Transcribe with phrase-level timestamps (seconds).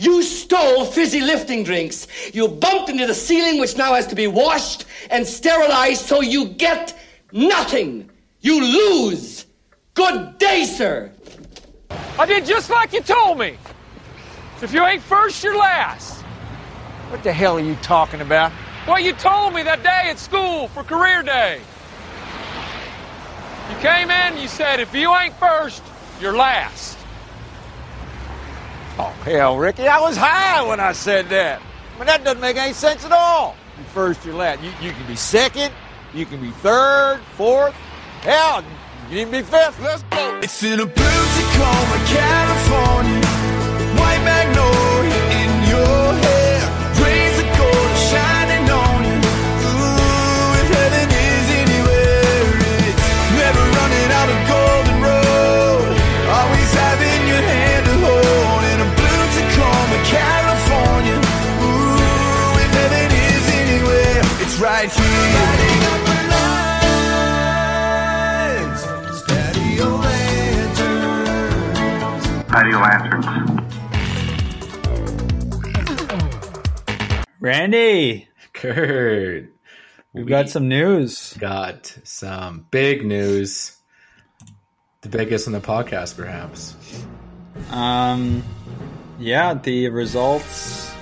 [0.00, 2.06] You stole fizzy lifting drinks.
[2.32, 6.46] You bumped into the ceiling, which now has to be washed and sterilized, so you
[6.46, 6.98] get
[7.32, 8.08] nothing.
[8.40, 9.44] You lose.
[9.92, 11.12] Good day, sir.
[12.18, 13.58] I did just like you told me.
[14.62, 16.22] If you ain't first, you're last.
[17.10, 18.52] What the hell are you talking about?
[18.88, 21.60] Well, you told me that day at school for career day.
[23.68, 25.82] You came in, you said, if you ain't first,
[26.22, 26.99] you're last.
[29.02, 31.62] Oh, hell, Ricky, I was high when I said that.
[31.94, 33.56] I mean, that doesn't make any sense at all.
[33.78, 34.62] You first, you're last.
[34.62, 35.72] You, you can be second,
[36.12, 37.72] you can be third, fourth.
[38.20, 38.62] Hell,
[39.08, 39.80] you can be fifth.
[39.80, 40.40] Let's go.
[40.42, 40.94] It's in a blue
[42.12, 43.19] California.
[72.50, 73.26] Patio Lanterns.
[77.38, 79.52] Randy, Kurt,
[80.12, 81.34] we've got some news.
[81.38, 83.76] got some big news.
[85.02, 86.74] The biggest on the podcast, perhaps.
[87.70, 88.42] Um,
[89.18, 90.92] yeah, the results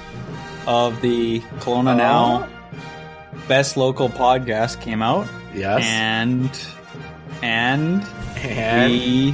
[0.67, 2.49] of the Kelowna Now
[3.49, 5.83] Best Local Podcast came out, Yes.
[5.85, 6.51] and
[7.43, 8.05] and
[8.37, 9.33] And, we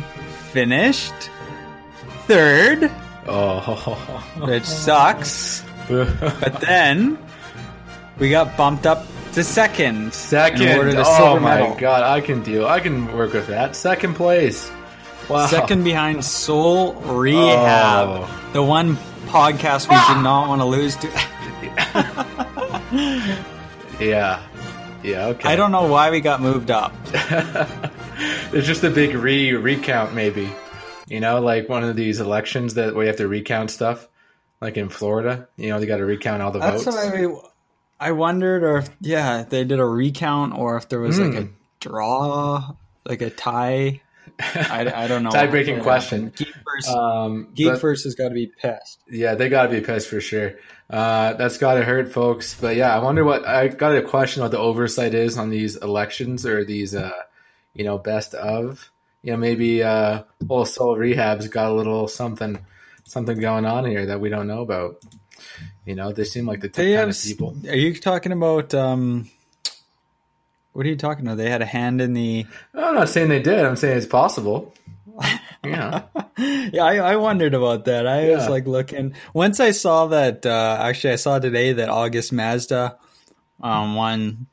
[0.53, 1.13] finished
[2.27, 2.91] third,
[3.27, 3.61] oh,
[4.47, 5.63] which sucks.
[5.89, 7.19] But then
[8.19, 10.15] we got bumped up to second.
[10.15, 10.63] second.
[10.63, 11.77] in order to oh my medal.
[11.77, 12.67] god, I can deal.
[12.67, 13.77] I can work with that.
[13.77, 14.71] Second place.
[15.29, 15.47] Wow.
[15.47, 18.51] Second behind Soul Rehab, Oh.
[18.55, 21.09] the one podcast we did not want to lose to.
[24.01, 24.43] Yeah.
[25.03, 25.27] Yeah.
[25.29, 25.49] Okay.
[25.49, 26.93] I don't know why we got moved up.
[28.53, 30.51] it's just a big re recount, maybe.
[31.15, 34.09] You know, like one of these elections that we have to recount stuff,
[34.61, 35.47] like in Florida.
[35.57, 36.97] You know, they got to recount all the That's votes.
[36.97, 37.27] I,
[38.09, 41.35] I wondered, or if, yeah, if they did a recount, or if there was like
[41.35, 41.49] a
[41.79, 42.73] draw,
[43.07, 44.01] like a tie.
[44.41, 45.31] I, I don't know.
[45.31, 46.33] Tie-breaking question.
[46.35, 48.99] Geek first, Um, Geek but- first has got to be pissed.
[49.09, 50.55] Yeah, they got to be pissed for sure.
[50.91, 52.57] Uh, that's got to hurt, folks.
[52.61, 55.77] But yeah, I wonder what I got a question what the oversight is on these
[55.77, 57.13] elections or these, uh,
[57.73, 58.91] you know, best of.
[59.25, 62.59] You know, maybe uh, old soul rehab's got a little something,
[63.05, 65.03] something going on here that we don't know about.
[65.87, 67.09] You know, they seem like the They type have.
[67.09, 67.57] of people.
[67.69, 68.75] Are you talking about?
[68.75, 69.31] um
[70.75, 71.39] What are you talking about?
[71.39, 72.47] They had a hand in the.
[72.75, 73.65] I'm not saying they did.
[73.65, 74.75] I'm saying it's possible.
[75.65, 76.03] Yeah.
[76.37, 78.09] Yeah, I, I wondered about that.
[78.09, 80.45] I was like looking once I saw that.
[80.45, 82.99] Uh, actually, I saw today that August Mazda
[83.63, 84.47] um, won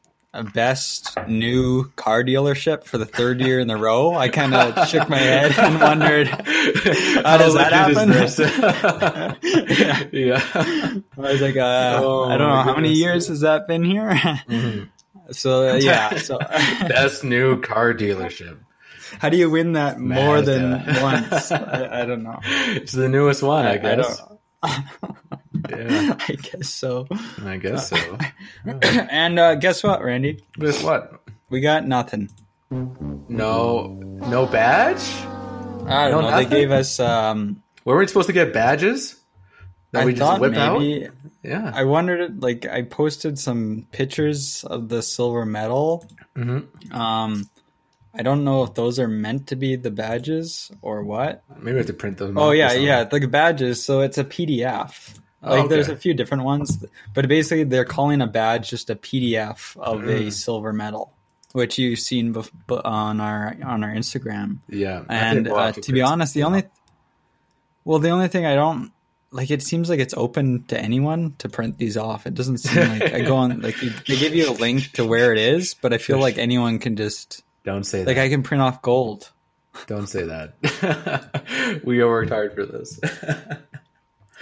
[0.54, 4.14] best new car dealership for the third year in a row.
[4.16, 8.10] I kind of shook my head and wondered how does that happen?
[9.42, 10.04] yeah.
[10.12, 10.42] yeah.
[11.18, 14.20] I was like, uh, Oh, I don't know how many years has that been here.
[15.32, 18.58] So uh, yeah, so Best new car dealership.
[19.20, 21.54] how do you win that more than once?
[21.54, 22.38] I, I don't know.
[22.44, 24.22] It's the newest one, I I guess.
[25.70, 27.08] Yeah, I guess so.
[27.46, 28.18] I guess so.
[28.66, 30.44] And uh, guess what, Randy?
[30.60, 31.22] Guess what?
[31.50, 32.30] We got nothing.
[32.72, 35.02] No, no badge.
[35.88, 36.30] I don't No, know.
[36.30, 36.50] nothing?
[36.50, 37.00] They gave us.
[37.00, 39.16] Um, Were we supposed to get badges
[39.92, 41.06] that I we just whip maybe.
[41.06, 41.14] out?
[41.44, 41.72] Yeah.
[41.74, 42.42] I wondered.
[42.42, 46.06] Like, I posted some pictures of the silver medal.
[46.38, 46.94] Mhm.
[46.94, 47.50] Um,
[48.14, 51.44] I don't know if those are meant to be the badges or what.
[51.58, 52.34] Maybe we have to print those.
[52.38, 53.84] Oh yeah, yeah, the badges.
[53.84, 55.18] So it's a PDF.
[55.44, 58.96] Oh, Like there's a few different ones, but basically they're calling a badge just a
[58.96, 60.28] PDF of Mm.
[60.28, 61.12] a silver medal,
[61.54, 62.52] which you've seen bef-
[62.86, 64.58] on our on our Instagram.
[64.70, 65.04] Yeah.
[65.10, 66.64] And we'll uh, to, to be honest, the only
[67.86, 68.92] well, the only thing I don't
[69.32, 72.28] like, it seems like it's open to anyone to print these off.
[72.28, 75.32] It doesn't seem like I go on like they give you a link to where
[75.34, 78.08] it is, but I feel like anyone can just Don't say that.
[78.08, 78.26] like that.
[78.26, 79.32] I can print off gold.
[79.88, 81.82] Don't say that.
[81.86, 83.00] we worked hard for this.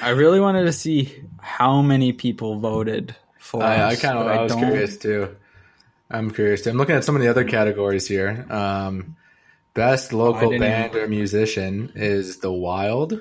[0.01, 3.63] I really wanted to see how many people voted for.
[3.63, 5.35] I, I kind of I was don't- curious too.
[6.11, 6.63] I'm curious.
[6.63, 6.71] Too.
[6.71, 8.45] I'm looking at some of the other categories here.
[8.49, 9.15] Um,
[9.75, 13.19] best local didn't band even- or musician is the Wild.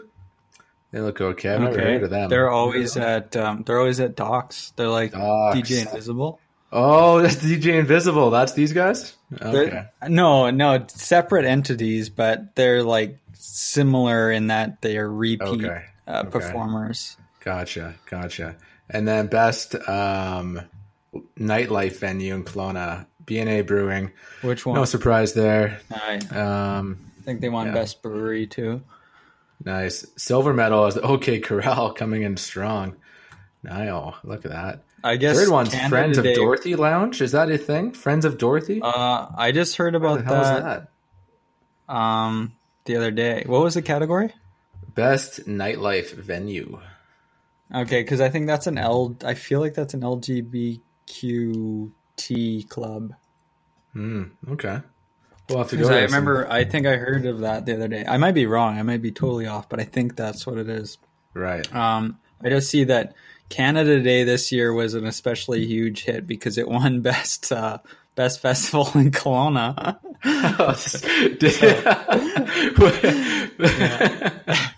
[0.90, 1.50] They look okay.
[1.50, 2.30] I've never heard of them.
[2.30, 4.72] They're always at um, they're always at docks.
[4.76, 5.12] They're like.
[5.12, 6.40] DJ Invisible.
[6.72, 8.30] oh, that's DJ Invisible.
[8.30, 9.14] That's these guys.
[9.30, 9.84] They're- Okay.
[10.08, 15.84] No, no, separate entities, but they're like similar in that they are repeat Okay.
[16.08, 16.31] Uh, Okay.
[16.31, 17.16] performers.
[17.44, 18.56] Gotcha, gotcha.
[18.90, 20.62] And then best um,
[21.38, 24.10] nightlife venue in Kelowna, BNA Brewing.
[24.43, 24.75] Which one?
[24.76, 25.81] No surprise there.
[25.93, 27.72] I Um, think they won yeah.
[27.75, 28.82] best brewery too.
[29.64, 32.96] nice silver medal is the OK Corral coming in strong.
[33.62, 34.84] Niall, look at that.
[35.04, 37.20] I guess Third one's Canada Friends Day- of Dorothy Lounge.
[37.20, 37.93] Is that a thing?
[37.93, 38.81] Friends of Dorothy?
[38.82, 40.88] Uh, I just heard about that,
[41.88, 41.93] that?
[41.94, 42.52] um
[42.84, 43.44] the other day.
[43.46, 44.32] What was the category?
[44.99, 46.81] Best nightlife venue.
[47.73, 49.17] Okay, because I think that's an L.
[49.25, 53.15] I feel like that's an LGBTQT club.
[53.93, 54.25] Hmm.
[54.50, 54.81] Okay.
[55.49, 55.87] We'll have to go.
[55.87, 58.05] I there some- remember, I think I heard of that the other day.
[58.09, 58.77] I might be wrong.
[58.77, 60.99] I might be totally off, but I think that's what it is.
[61.33, 61.73] Right.
[61.73, 63.15] Um, I just see that
[63.50, 67.79] Canada Day this year was an especially huge hit because it won best uh,
[68.17, 70.00] best festival in Kelowna.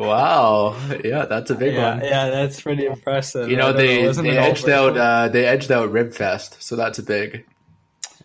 [0.00, 0.76] wow.
[1.04, 2.04] Yeah, that's a big yeah, one.
[2.04, 3.50] yeah, that's pretty impressive.
[3.50, 7.02] You know, they, wasn't they edged out uh, they edged out Ribfest, so that's a
[7.02, 7.46] big.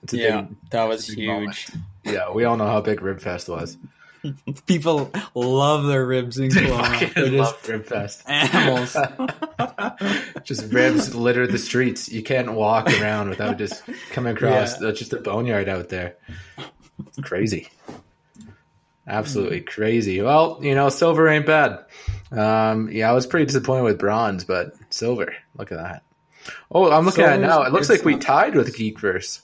[0.04, 1.56] It's a yeah, big, that was big moment.
[1.56, 1.82] huge.
[2.04, 3.78] Yeah, we all know how big Ribfest was.
[4.66, 7.16] People love their ribs in Kelowna.
[7.16, 8.24] I love just Ribfest.
[8.28, 8.98] animals.
[10.44, 12.12] Just ribs litter the streets.
[12.12, 13.82] You can't walk around without just
[14.12, 14.92] coming across Yeah.
[14.92, 16.18] just a boneyard out there.
[17.08, 17.68] It's crazy.
[19.08, 20.22] Absolutely crazy.
[20.22, 21.86] Well, you know, silver ain't bad.
[22.32, 25.36] Um, yeah, I was pretty disappointed with bronze, but silver.
[25.56, 26.04] Look at that.
[26.72, 27.64] Oh, I'm looking at it now.
[27.64, 29.42] It looks like we tied with Geekverse.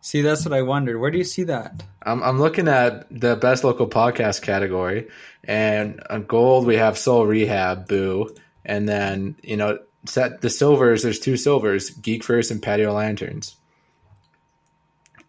[0.00, 0.98] See, that's what I wondered.
[0.98, 1.82] Where do you see that?
[2.02, 5.08] I'm, I'm looking at the best local podcast category,
[5.44, 11.02] and on gold we have Soul Rehab, Boo, and then you know set the silvers.
[11.02, 13.56] There's two silvers, Geek First and Patio Lanterns,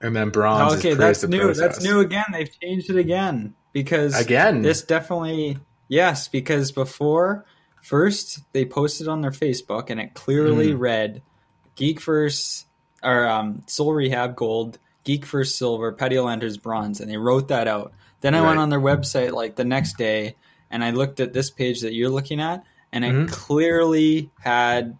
[0.01, 0.73] and then bronze.
[0.75, 1.39] okay, is that's new.
[1.45, 1.57] Process.
[1.59, 2.25] That's new again.
[2.31, 4.61] They've changed it again because Again?
[4.61, 5.57] This definitely
[5.87, 7.45] yes, because before
[7.81, 10.77] first they posted on their Facebook and it clearly Hmm.
[10.79, 11.21] read
[11.75, 12.67] Geek First
[13.03, 17.93] or um, Soul Rehab Gold, Geek First Silver, Lanterns Bronze, and they wrote that out.
[18.21, 20.35] Then I went on their website like the next day
[20.69, 22.63] and I looked at this page that you're looking at,
[22.93, 23.27] and it Mhm.
[23.29, 24.97] clearly had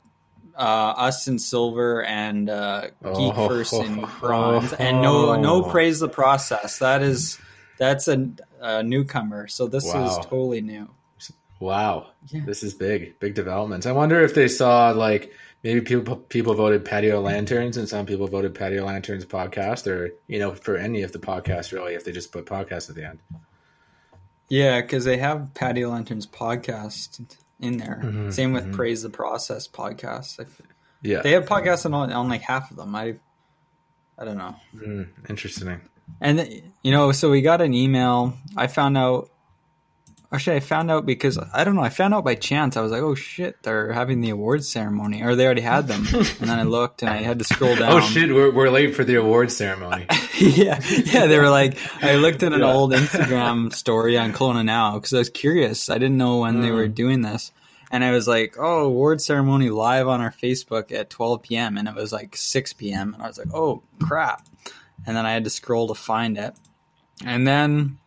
[0.55, 3.47] uh, us in silver and uh, Geek Oh.
[3.47, 6.79] First in bronze, and no no praise the process.
[6.79, 7.39] That is
[7.77, 10.05] that's a, a newcomer, so this Wow.
[10.05, 10.89] is totally new.
[11.59, 12.41] Wow, Yeah.
[12.45, 13.85] this is big, big developments.
[13.85, 15.31] I wonder if they saw like
[15.63, 20.39] maybe people people voted Patio Lanterns and some people voted Patio Lanterns podcast, or you
[20.39, 23.19] know for any of the podcasts really, if they just put podcast at the end.
[24.49, 27.21] Yeah, because they have Patio Lanterns podcast
[27.61, 28.01] in there.
[28.03, 30.39] Mm-hmm, Same with Praise the Process podcast.
[30.39, 30.61] I f-
[31.01, 32.93] Yeah, They have podcasts on, on like half of them.
[32.95, 33.15] I
[34.17, 34.55] I don't know.
[34.75, 35.81] Mm, interesting.
[36.19, 38.37] And you know, so we got an email.
[38.55, 39.30] I found out.
[40.33, 41.81] Actually, I found out because I don't know.
[41.81, 42.77] I found out by chance.
[42.77, 46.05] I was like, "Oh shit, they're having the awards ceremony, or they already had them."
[46.13, 47.91] and then I looked, and I had to scroll down.
[47.91, 50.05] Oh shit, we're, we're late for the awards ceremony.
[50.39, 51.25] yeah, yeah.
[51.25, 52.71] They were like, I looked at an Yeah.
[52.71, 55.89] old Instagram story on Kelowna now because I was curious.
[55.89, 56.95] I didn't know when they were Mm.
[56.95, 57.51] doing this,
[57.91, 61.89] and I was like, "Oh, award ceremony live on our Facebook at 12 p.m." and
[61.89, 63.13] it was like 6 p.m.
[63.13, 64.47] and I was like, "Oh crap!"
[65.05, 66.53] And then I had to scroll to find it,
[67.25, 67.97] and then.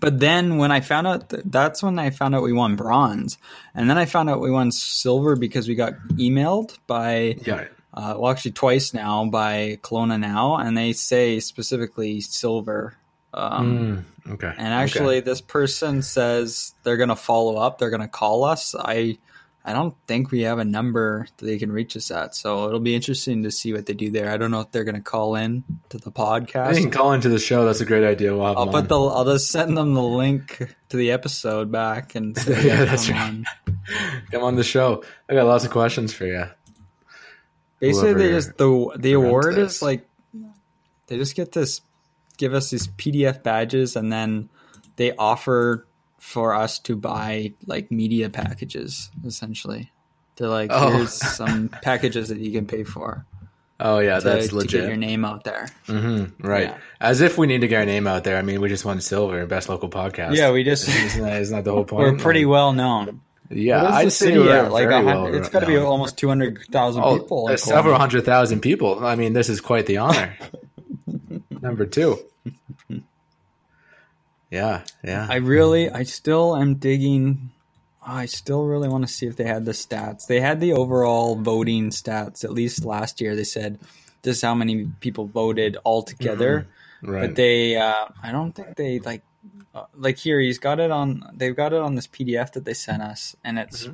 [0.00, 3.38] But then when I found out, th- that's when I found out we won bronze,
[3.74, 8.14] and then I found out we won silver because we got emailed by yeah, uh,
[8.18, 12.96] well, actually twice now by Kelowna now, and they say specifically silver.
[13.34, 14.52] Um, Mm, okay.
[14.56, 17.78] And actually, this person says they're going to follow up.
[17.78, 18.74] They're going to call us.
[18.78, 19.18] I,
[19.64, 22.34] I don't think we have a number that they can reach us at.
[22.34, 24.28] So it'll be interesting to see what they do there.
[24.30, 26.66] I don't know if they're going to call in to the podcast.
[26.66, 27.64] I think call into the show.
[27.64, 28.34] That's a great idea.
[28.34, 28.88] We'll have I'll put on.
[28.88, 28.98] the.
[29.00, 33.16] I'll just send them the link to the episode back and say, Yeah, that's come
[33.16, 33.22] right.
[33.68, 34.22] on.
[34.32, 35.04] come on the show.
[35.28, 36.44] I got lots of questions for you.
[37.78, 40.06] Basically, they just the the award is like
[41.08, 41.80] they just get this,
[42.36, 44.48] give us these PDF badges, and then
[44.96, 45.86] they offer
[46.22, 49.10] for us to buy like media packages.
[49.26, 49.90] Essentially,
[50.36, 50.90] they're like, Oh.
[50.96, 53.26] here's some packages that you can pay for
[53.80, 55.66] Oh yeah, to, that's to get your name out there.
[55.86, 56.68] hmm right.
[56.68, 56.78] Yeah.
[57.00, 58.36] As if we need to get our name out there.
[58.38, 60.36] I mean, we just won silver, best local podcast.
[60.36, 62.12] Yeah, we just isn't that, isn't that the whole point?
[62.12, 63.20] we're pretty Like, well known.
[63.50, 64.38] Yeah, I'd the say city?
[64.38, 65.86] Like very a hundred, well it's got to be known.
[65.86, 67.48] almost two hundred thousand Oh, people.
[67.48, 69.04] in several hundred thousand people.
[69.04, 70.36] I mean, this is quite the honor.
[71.60, 72.18] Number two.
[74.52, 75.26] Yeah, yeah.
[75.30, 77.50] I really, I still am digging.
[78.04, 80.26] I still really want to see if they had the stats.
[80.26, 82.44] They had the overall voting stats.
[82.44, 83.78] At least last year, they said
[84.20, 86.68] this is how many people voted altogether.
[87.00, 87.28] right.
[87.28, 89.22] But they, uh, I don't think they like
[89.74, 91.24] uh, like here he's got it on.
[91.32, 93.88] They've got it on this PDF that they sent us, and it's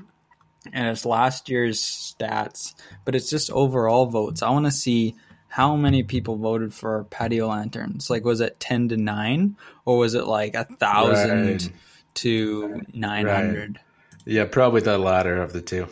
[0.73, 2.75] and it's last year's stats,
[3.05, 4.43] but it's just overall votes.
[4.43, 5.15] I want to see
[5.49, 8.11] how many people voted for patio lanterns.
[8.11, 11.73] Like, was it ten to nine, or was it like a thousand Right.
[12.15, 13.81] to nine hundred?
[14.27, 15.89] Yeah, probably the latter of the two.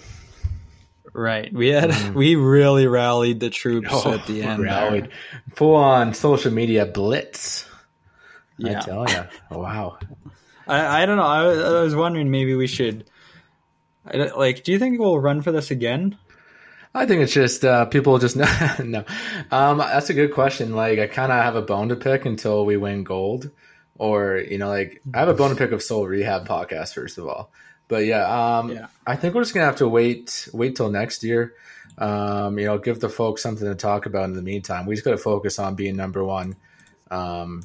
[1.12, 1.50] Right.
[1.52, 2.14] We had mm.
[2.14, 4.62] we really rallied the troops Oh, at the end.
[4.62, 5.08] rallied.
[5.54, 7.66] Full on social media blitz.
[8.58, 8.78] Yeah.
[8.78, 9.24] I tell you.
[9.58, 9.98] Wow.
[10.68, 11.22] I, I don't know.
[11.22, 13.08] I, was- I was wondering maybe we should.
[14.06, 16.18] I like, do you think we'll run for this again?
[16.96, 18.36] I think it's just uh, people just
[18.84, 19.04] no.
[19.50, 20.74] Um, that's a good question.
[20.74, 23.50] Like, I kind of have a bone to pick until we win gold,
[23.98, 27.18] or you know, like I have a bone to pick of Soul Rehab podcast first
[27.18, 27.50] of all.
[27.88, 28.24] But yeah,
[28.58, 28.86] um, Yeah.
[29.06, 31.54] I think we're just gonna have to wait wait till next year.
[31.98, 34.86] Um, you know, give the folks something to talk about in the meantime.
[34.86, 36.56] We just got to focus on being number one,
[37.10, 37.62] um,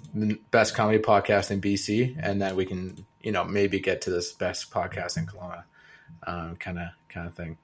[0.52, 4.32] best comedy podcast in BC, and then we can, you know, maybe get to this
[4.32, 5.64] best podcast in Kelowna,
[6.28, 7.58] um, kind of kind of thing.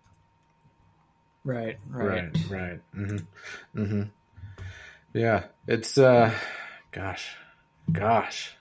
[1.47, 1.77] Right.
[1.89, 2.79] Right, right.
[2.93, 3.17] hmm
[3.73, 4.01] hmm
[5.13, 6.33] Yeah, it's uh,
[6.91, 7.35] gosh,
[7.91, 8.51] gosh,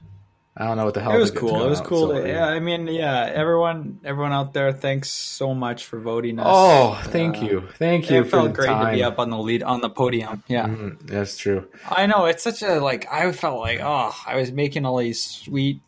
[0.56, 1.12] I don't know what the hell.
[1.14, 1.66] It was cool.
[1.66, 2.08] It was out, cool.
[2.08, 3.26] so, to- yeah, I mean, yeah.
[3.34, 6.46] Everyone, everyone out there, thanks so much for voting us.
[6.48, 8.86] Oh, thank you, thank you It for felt great time.
[8.86, 10.44] to be up on the lead on the podium.
[10.46, 11.66] Yeah, Mhm, That's true.
[11.90, 12.26] I know.
[12.26, 13.10] It's such a like.
[13.12, 15.80] I felt like oh, I was making all these sweet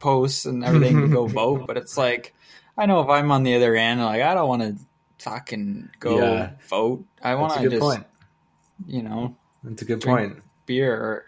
[0.00, 2.32] posts and everything to go vote, but it's like
[2.78, 4.74] I know if I'm on the other end, like I don't want to
[5.18, 6.50] fucking go Yeah.
[6.68, 7.04] vote.
[7.22, 8.04] I want to just point.
[8.86, 10.42] you know That's a good drink point.
[10.66, 11.24] beer or,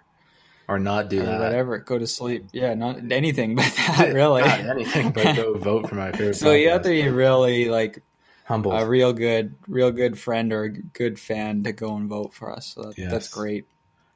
[0.69, 1.41] Or not do or that.
[1.41, 2.47] whatever, go to sleep.
[2.53, 4.43] Yeah, not anything but that really.
[4.43, 6.35] Not anything but go vote for my favorite.
[6.37, 8.03] so you have to be really like
[8.45, 8.73] humble.
[8.73, 12.53] a real good, real good friend or a good fan to go and vote for
[12.53, 12.75] us.
[12.75, 13.11] So that, Yes.
[13.11, 13.67] that's great.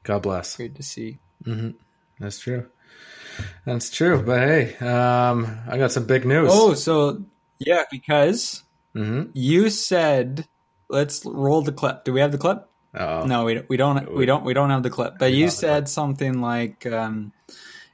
[0.03, 0.55] God bless.
[0.57, 1.17] Great to see.
[2.19, 2.67] That's true.
[3.65, 4.21] That's true.
[4.21, 6.49] But hey, um, I got some big news.
[6.53, 7.23] Oh, so
[7.57, 8.61] yeah, because
[8.95, 9.29] Mhm.
[9.33, 10.45] you said
[10.89, 12.03] let's roll the clip.
[12.05, 12.67] Do we have the clip?
[12.95, 13.25] Uh-oh.
[13.25, 13.69] No, we don't.
[13.69, 14.13] We don't.
[14.13, 14.43] We don't.
[14.45, 15.15] We don't have the clip.
[15.17, 17.31] But you said something like, um,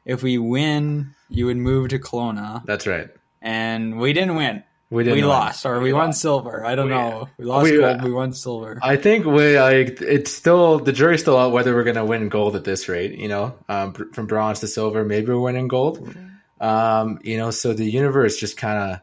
[0.05, 3.07] "If we win, you would move to Kelowna," That's right.
[3.41, 4.63] and we didn't win.
[4.89, 5.15] We didn't.
[5.17, 5.29] we win.
[5.29, 6.19] lost, or we, won lost.
[6.21, 6.65] silver.
[6.65, 7.29] I don't We- know.
[7.37, 8.03] We lost we- gold.
[8.03, 8.77] We won silver.
[8.81, 12.27] I think we like it's still the jury's still out whether we're going to win
[12.27, 13.17] gold at this rate.
[13.17, 16.13] You know, um, from bronze to silver, maybe we're winning gold.
[16.59, 18.99] Um, you know, so the universe just kind of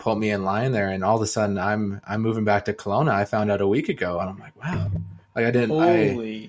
[0.00, 2.72] put me in line there, and all of a sudden I'm I'm moving back to
[2.72, 3.12] Kelowna.
[3.12, 4.90] I found out a week ago, and I'm like, wow.
[5.36, 5.80] Like I didn't.
[5.80, 6.48] I!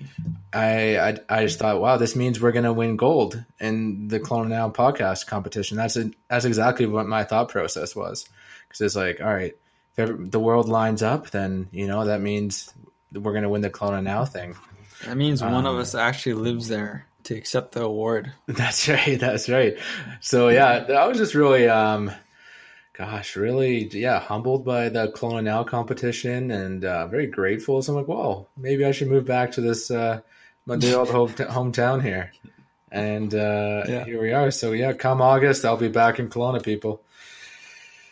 [0.52, 4.48] I, I I just thought, wow, this means we're gonna win gold in the Kelowna
[4.48, 5.76] Now podcast competition.
[5.76, 8.28] That's a, that's exactly what my thought process was,
[8.66, 9.56] because it's like, all right,
[9.92, 12.74] if ever, the world lines up, then you know that means
[13.12, 14.56] we're gonna win the Kelowna Now thing.
[15.06, 18.32] That means one Um, of us actually lives there to accept the award.
[18.46, 19.18] That's right.
[19.18, 19.78] That's right.
[20.20, 22.10] So yeah, I was just really, um,
[22.96, 27.82] gosh, really, yeah, humbled by the Kelowna Now competition and uh, very grateful.
[27.82, 30.20] So I'm like, well, maybe I should move back to this uh,
[30.66, 32.32] my dear old home- hometown here.
[32.90, 34.04] And uh, Yeah.
[34.04, 34.50] here we are.
[34.50, 37.02] So yeah, come August, I'll be back in Kelowna, people.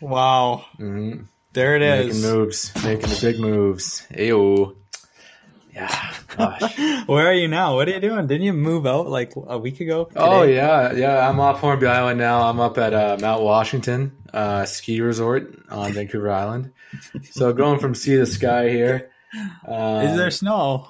[0.00, 0.64] Wow!
[0.78, 1.22] hmm
[1.52, 2.22] There it Making is.
[2.22, 4.06] moves, making the big moves.
[4.16, 4.76] Ew.
[5.74, 6.14] Yeah.
[6.36, 6.78] Gosh.
[7.06, 7.76] Where are you now?
[7.76, 8.26] What are you doing?
[8.26, 10.08] Didn't you move out like a week ago?
[10.16, 11.28] Oh yeah, yeah.
[11.28, 12.42] I'm off Hornby Island now.
[12.42, 16.72] I'm up at uh, Mount Washington uh, ski resort on Vancouver Island.
[17.30, 19.10] So going from sea to sky here.
[19.66, 20.88] Uh, Is there snow?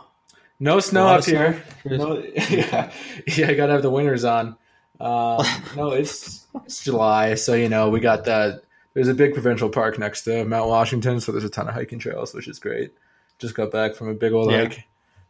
[0.59, 1.53] no snow up snow?
[1.53, 1.99] here?
[1.99, 2.19] No,
[2.49, 2.91] yeah,
[3.27, 3.49] yeah.
[3.49, 4.57] I gotta have the winters on.
[4.99, 5.45] Um,
[5.77, 8.63] no, it's it's July, so you know we got the.
[8.95, 11.99] There's a big provincial park next to Mount Washington, so there's a ton of hiking
[11.99, 12.93] trails, which is great.
[13.41, 14.59] Just got back from a big old Yeah.
[14.69, 14.87] hike.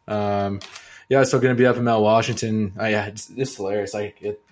[0.08, 0.60] Um,
[1.08, 2.72] yeah, so going to be up in Mount Washington.
[2.78, 3.94] Oh, yeah, it's, it's hilarious.
[3.94, 4.42] Like it,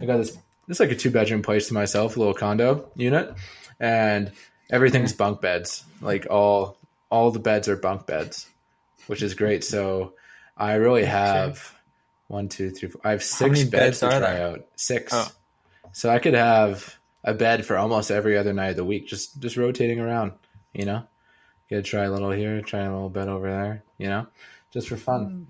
[0.00, 0.36] I got this.
[0.68, 3.34] It's like a two bedroom place to myself, a little condo unit,
[3.78, 4.32] and
[4.70, 5.84] everything's bunk beds.
[6.00, 6.76] Like all
[7.10, 8.46] all the beds are bunk beds,
[9.06, 9.62] which is great.
[9.62, 10.14] So
[10.56, 11.70] I really have
[12.28, 13.00] one, two, three, four.
[13.04, 14.46] I have six beds, beds to try there?
[14.48, 14.66] out.
[14.76, 15.12] Six.
[15.14, 15.30] Oh.
[15.92, 19.38] So I could have a bed for almost every other night of the week, just
[19.40, 20.32] just rotating around.
[20.72, 21.02] You know,
[21.76, 23.82] get to try a little here, try a little bit over there.
[23.98, 24.26] You know,
[24.72, 25.46] just for fun.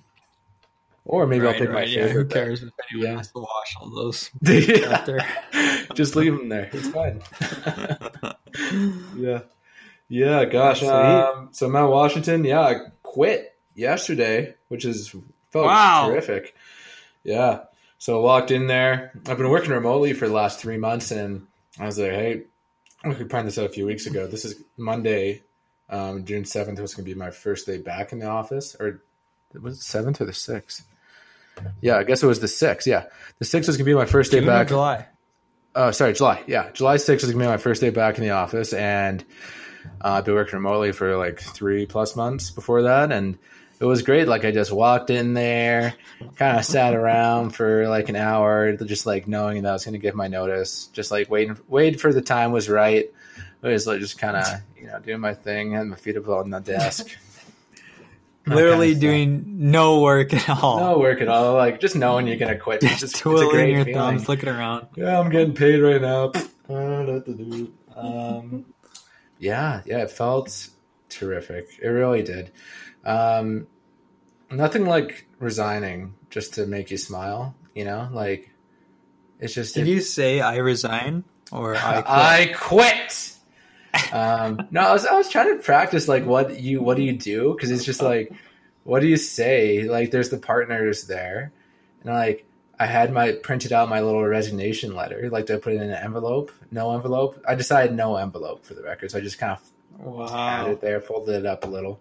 [1.06, 2.12] Or maybe I'll Right, pick my yeah, favorite.
[2.12, 3.16] who cares if anyone Yeah.
[3.18, 4.68] has to wash all those bed.
[4.68, 5.84] yeah.
[5.94, 6.70] just leave them there.
[6.72, 7.20] It's fine.
[9.16, 9.40] yeah,
[10.08, 10.44] yeah.
[10.44, 10.82] Gosh.
[10.82, 12.44] Um, so Mount Washington.
[12.44, 15.10] Yeah, I quit yesterday, which is
[15.50, 16.08] felt Wow.
[16.08, 16.54] terrific.
[17.22, 17.64] Yeah.
[17.98, 19.12] So I walked in there.
[19.28, 21.46] I've been working remotely for the last three months, and
[21.78, 22.42] I was like, "Hey,
[23.02, 24.26] I could find this out a few weeks ago.
[24.26, 25.42] This is Monday,
[25.90, 29.02] um, June seventh was going to be my first day back in the office, or
[29.60, 30.86] was it seventh or the sixth?
[31.80, 32.86] Yeah, I guess it was the sixth.
[32.86, 33.04] Yeah,
[33.38, 34.68] the sixth was gonna be my first day June back.
[34.68, 35.06] July.
[35.76, 36.42] Oh, sorry, July.
[36.46, 39.24] Yeah, July 6th was gonna be my first day back in the office, and
[40.04, 43.38] uh, I've been working remotely for like three plus months before that, and
[43.80, 44.28] it was great.
[44.28, 45.94] Like I just walked in there,
[46.36, 49.98] kind of sat around for like an hour, just like knowing that I was gonna
[49.98, 53.12] give my notice, just like waiting, waiting for the time was right.
[53.72, 54.46] Was like just kind of
[54.78, 57.06] you know doing my thing, had my feet up on the desk.
[58.46, 59.00] Literally kinda stuff.
[59.00, 60.78] doing no work at all.
[60.78, 61.54] no work at all.
[61.54, 62.82] Like just knowing you're gonna quit.
[62.82, 64.00] It's Just just it's a twiddling great your feeling.
[64.00, 64.86] thumbs, looking around.
[64.96, 66.32] Yeah, I'm getting paid right now.
[67.96, 68.66] um,
[69.38, 70.68] yeah, yeah, it felt
[71.08, 71.68] terrific.
[71.82, 72.50] It really did.
[73.04, 73.66] Um,
[74.50, 77.54] nothing like resigning just to make you smile.
[77.74, 78.50] You know, like
[79.40, 82.02] it's just Did it- you say I resign or I?
[82.02, 82.06] Quit?
[82.08, 83.30] I quit.
[84.12, 87.12] Um, no, I was I was trying to practice like what you what do you
[87.12, 88.32] do because it's just like
[88.84, 89.84] what do you say?
[89.84, 91.52] Like there's the partners there,
[92.02, 92.46] and like
[92.78, 95.28] I had my printed out my little resignation letter.
[95.30, 96.52] Like to put it in an envelope?
[96.70, 97.42] No envelope.
[97.46, 100.28] I decided no envelope for the record, so I just kind of wow.
[100.28, 102.00] had it there, folded it up a little,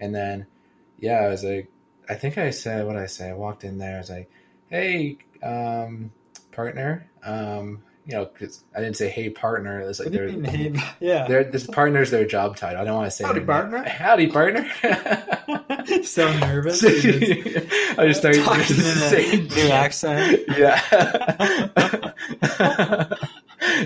[0.00, 0.46] and then
[0.98, 1.70] yeah, I was like,
[2.08, 3.30] I think I said what did I say.
[3.30, 3.96] I walked in there.
[3.96, 4.30] I was like,
[4.68, 6.12] hey, um,
[6.52, 9.80] partner, um, you know, because I didn't say hey partner.
[9.80, 11.26] It's like What do you they're mean, hey, yeah.
[11.28, 12.80] they're this partner's their job title.
[12.80, 13.88] I don't want to say Howdy, partner.
[13.88, 14.68] Howdy partner.
[16.04, 16.82] so nervous.
[16.84, 20.40] I just started Talking in saying a new accent.
[20.56, 22.12] yeah.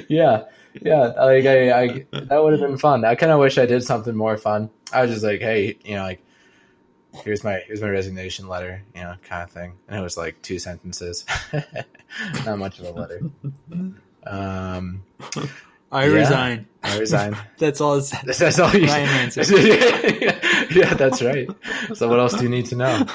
[0.08, 0.44] yeah.
[0.82, 0.98] Yeah.
[1.18, 3.04] Like I, I that would have been fun.
[3.04, 4.70] I kinda wish I did something more fun.
[4.92, 6.23] I was just like, hey, you know, like
[7.22, 9.74] here's my here's my resignation letter, you know, kind of thing.
[9.88, 11.24] And it was like two sentences.
[12.44, 13.20] Not much of a letter.
[14.26, 15.04] Um
[15.92, 16.12] I Yeah.
[16.14, 16.66] resign.
[16.82, 17.36] I resign.
[17.58, 18.24] That's all said.
[18.38, 19.42] That's all you Ryan answer.
[20.72, 21.48] yeah, that's right.
[21.94, 23.06] So what else do you need to know?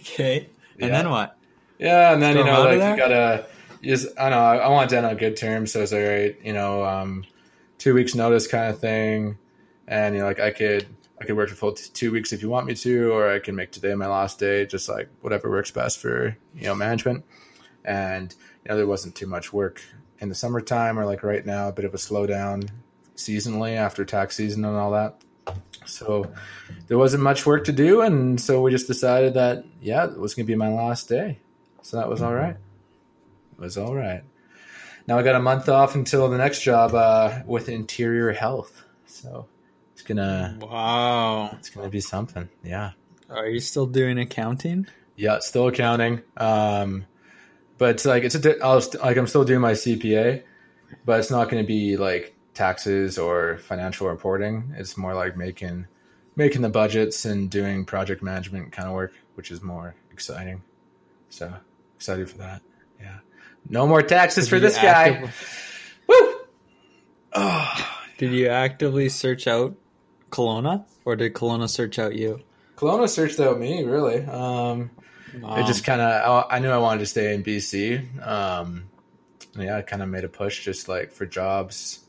[0.00, 0.48] Okay.
[0.80, 0.88] And Yeah.
[0.88, 1.36] then what?
[1.78, 3.46] Yeah, and then you know, like you gotta.
[3.80, 4.44] You just, I don't know.
[4.44, 6.36] I, I want done on good terms, so it's all right.
[6.44, 7.24] You know, um,
[7.78, 9.38] two weeks notice kind of thing,
[9.88, 10.86] and you know, like I could,
[11.20, 13.38] I could work for full t- two weeks if you want me to, or I
[13.38, 17.24] can make today my last day, just like whatever works best for you know management.
[17.84, 19.82] And you know, there wasn't too much work
[20.18, 22.70] in the summertime, or like right now, a bit of a slowdown
[23.16, 25.20] seasonally after tax season and all that.
[25.84, 26.32] So
[26.86, 30.34] there wasn't much work to do, and so we just decided that yeah, it was
[30.34, 31.38] going to be my last day.
[31.82, 32.56] So that was all right.
[33.52, 34.22] It was all right.
[35.06, 38.84] Now I got a month off until the next job uh, with interior health.
[39.06, 39.46] So
[40.14, 41.50] gonna Wow.
[41.58, 42.48] it's gonna be something.
[42.62, 42.92] Yeah,
[43.28, 44.86] Are you still doing accounting?
[45.16, 45.38] yeah.
[45.40, 46.22] Still accounting.
[46.36, 47.06] Um,
[47.78, 50.42] but it's like it's a di- I'll st- like I'm still doing my CPA,
[51.04, 54.74] but it's not going to be like taxes or financial reporting.
[54.76, 55.86] It's more like making
[56.36, 60.62] making the budgets and doing project management kind of work, which is more exciting.
[61.28, 61.52] So
[61.96, 62.62] excited for that.
[63.00, 63.18] Yeah.
[63.68, 65.10] No more taxes for Did this guy.
[65.10, 65.30] actively-
[66.06, 66.34] Woo!
[68.18, 69.74] Did you actively search out
[70.30, 72.40] Kelowna, or did Kelowna search out you?
[72.76, 74.24] Kelowna searched out me, really.
[74.24, 74.90] Um,
[75.44, 78.26] I just kind of, I, I knew I wanted to stay in BC.
[78.26, 78.84] Um,
[79.56, 82.00] yeah, I kind of made a push just like for jobs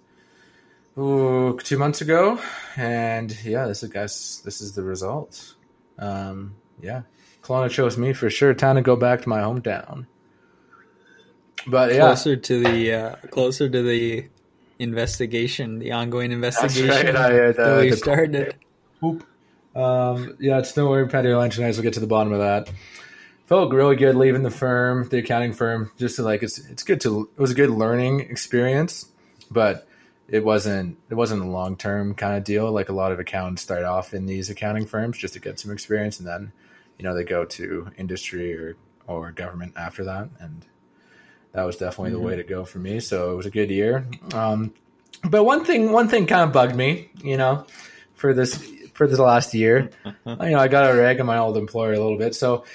[0.98, 2.40] ooh, two months ago.
[2.78, 5.56] And yeah, this is, guys, this is the result.
[6.00, 7.02] Um, yeah,
[7.44, 8.54] Kelowna chose me for sure.
[8.54, 10.06] Time to go back to my hometown.
[11.68, 14.28] But yeah, closer to the uh, closer to the
[14.82, 18.56] investigation, the ongoing investigation right, I, uh, that we started.
[19.74, 21.78] Um, yeah, it's no worry, Patty Lunch Nights.
[21.78, 22.70] We'll get to the bottom of that.
[23.46, 25.92] Felt really good leaving the firm, the accounting firm.
[25.98, 27.30] Just to like, it's it's good to.
[27.38, 29.08] It was a good learning experience,
[29.50, 29.88] but
[30.28, 32.72] it wasn't it wasn't a long term kind of deal.
[32.72, 35.72] Like a lot of accountants start off in these accounting firms just to get some
[35.72, 36.54] experience, and then
[36.98, 38.76] you know they go to industry or
[39.08, 40.66] or government after that, and
[41.54, 43.00] that was definitely the way to go for me.
[43.00, 44.06] So it was a good year.
[44.34, 44.74] Um,
[45.24, 47.66] but one thing one thing kind of bugged me, you know,
[48.16, 48.56] for this
[48.94, 49.90] for this last year.
[50.06, 52.36] you know, I got a rag on my old employer a little bit.
[52.36, 52.66] So,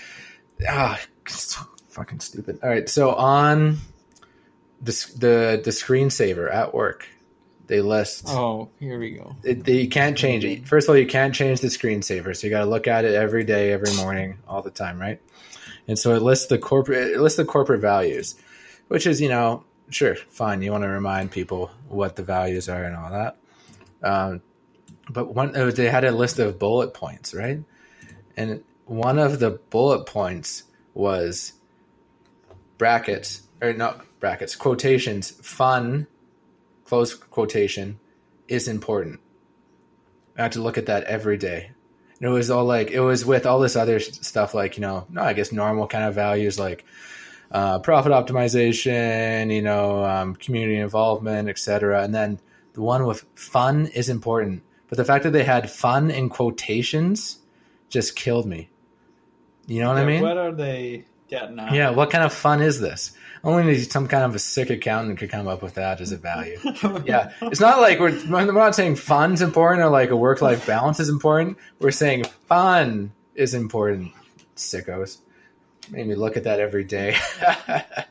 [0.69, 2.59] ah, so fucking stupid.
[2.63, 3.79] All right, so on
[4.83, 7.09] the the the screensaver at work,
[7.67, 9.35] they list Oh, here we go.
[9.43, 10.69] it, they, you can't change it.
[10.69, 13.15] First of all, you can't change the screensaver, so you got to look at it
[13.15, 15.21] every day, every morning, all the time, right?
[15.89, 18.35] And so it lists the corporate it lists the corporate values,
[18.89, 20.63] which is you know sure fine.
[20.63, 23.37] You want to remind people what the values are and all that.
[24.03, 24.43] Um,
[25.09, 27.61] but one uh, they had a list of bullet points, right?
[28.37, 31.53] And one of the bullet points was
[32.79, 36.07] brackets or not brackets quotations fun
[36.85, 37.99] close quotation
[38.49, 39.21] is important.
[40.39, 41.71] I have to look at that every day.
[42.19, 45.07] And it was all like it was with all this other stuff like you know
[45.11, 46.85] no I guess normal kind of values like
[47.51, 52.03] uh, profit optimization, you know, um, community involvement, etc.
[52.03, 52.39] And then
[52.73, 57.39] the one with fun is important, but the fact that they had fun in quotations
[57.89, 58.69] just killed me.
[59.67, 60.23] You know what I mean?
[60.23, 61.73] What are they getting at?
[61.73, 63.13] Yeah, what kind of fun is this?
[63.43, 66.59] Only some kind of a sick accountant could come up with that as a value.
[67.05, 70.67] yeah, it's not like we're we're not saying fun's important or like a work life
[70.67, 71.59] balance is important.
[71.81, 74.13] We're saying fun is important.
[74.57, 75.19] Sickos,
[75.91, 77.17] made me look at that every day.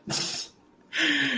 [0.08, 0.52] That's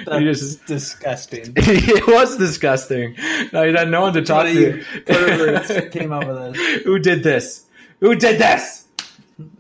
[0.08, 1.54] You just- disgusting.
[1.56, 3.16] it was disgusting.
[3.52, 4.54] No, you had no one to talk to.
[4.54, 6.84] you- came up with this.
[6.84, 7.66] Who did this?
[8.00, 8.86] Who did this?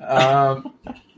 [0.06, 0.74] Um,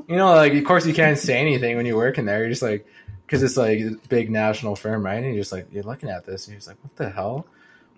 [0.07, 2.39] you know, like of course you can't say anything when you're working there.
[2.39, 2.87] You're just like,
[3.25, 5.15] because it's like a big national firm, right?
[5.23, 7.45] And you're just like, you're looking at this, and you're just like, what the hell?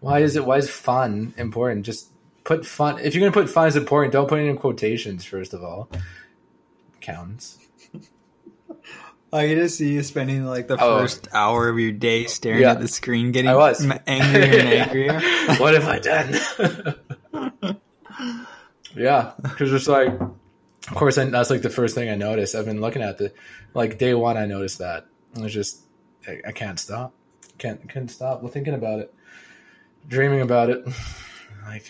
[0.02, 0.46] Why is it?
[0.46, 1.86] Why is fun important?
[1.86, 2.10] Just
[2.44, 3.00] put fun.
[3.00, 5.24] If you're gonna put fun as important, don't put it in quotations.
[5.24, 5.88] First of all,
[7.02, 7.58] counts.
[9.34, 11.00] I can just see you spending like the Oh.
[11.00, 12.72] first hour of your day staring Yeah.
[12.72, 13.82] at the screen, getting I was.
[14.06, 15.20] angrier and angrier.
[15.58, 17.78] what have I done?
[18.96, 22.56] yeah, because it's like, of course, I, that's like the first thing I noticed.
[22.56, 23.32] I've been looking at the,
[23.74, 25.06] like day one, I noticed that.
[25.36, 25.80] It was just,
[26.28, 27.14] I, I can't stop,
[27.58, 29.14] can't can't stop thinking about it,
[30.08, 30.86] dreaming about it.
[31.66, 31.90] like,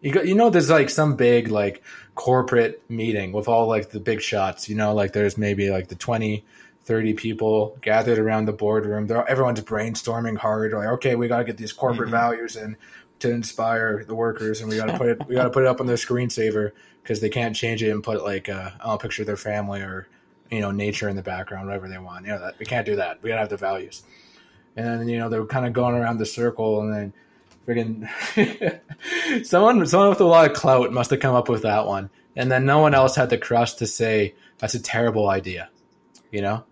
[0.00, 1.82] you got, you know, there's like some big like
[2.18, 4.68] corporate meeting with all like the big shots.
[4.68, 6.44] You know, like there's maybe like the 20,
[6.82, 9.06] 30 people gathered around the boardroom.
[9.06, 10.72] They're, everyone's brainstorming hard.
[10.72, 12.76] Like, okay, we got to get these corporate values in
[13.20, 15.28] to inspire the workers, and we got to put it.
[15.28, 16.72] We got to put it up on their screensaver
[17.04, 20.08] because they can't change it and put like uh, I'll picture their family or
[20.50, 22.26] you know nature in the background, whatever they want.
[22.26, 23.22] You know that we can't do that.
[23.22, 24.02] We gotta have the values.
[24.74, 27.12] And then you know they're kind of going around the circle, and then
[27.68, 28.08] friggin'
[29.44, 32.50] someone someone with a lot of clout must have come up with that one, and
[32.50, 35.68] then no one else had the crust to say that's a terrible idea.
[36.32, 36.64] You know,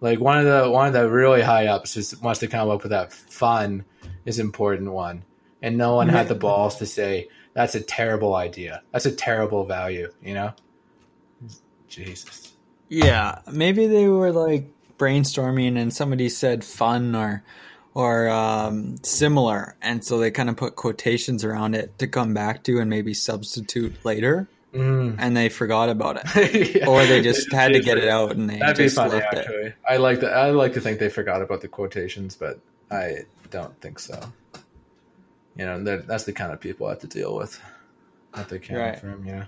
[0.00, 2.82] like one of the one of the really high ups just must have come up
[2.82, 3.84] with that fun
[4.24, 5.24] is important one,
[5.62, 8.82] and no one had the balls to say that's a terrible idea.
[8.90, 10.12] That's a terrible value.
[10.22, 10.54] You know,
[11.88, 12.52] Jesus.
[12.88, 14.66] Yeah, maybe they were like
[14.98, 17.42] brainstorming and somebody said fun or
[17.94, 22.64] or um, similar, and so they kind of put quotations around it to come back
[22.64, 25.16] to and maybe substitute later, Mm.
[25.18, 26.86] and they forgot about it, Yeah.
[26.88, 29.34] or they just had to get it out and they That'd be just funny, left
[29.34, 29.74] it.
[29.86, 30.32] I like that.
[30.32, 32.58] I like to think they forgot about the quotations, but
[32.90, 34.18] I don't think so.
[35.58, 37.60] You know, that's the kind of people I have to deal with
[38.32, 38.98] at the accounting Right.
[38.98, 39.24] firm.
[39.26, 39.44] Know.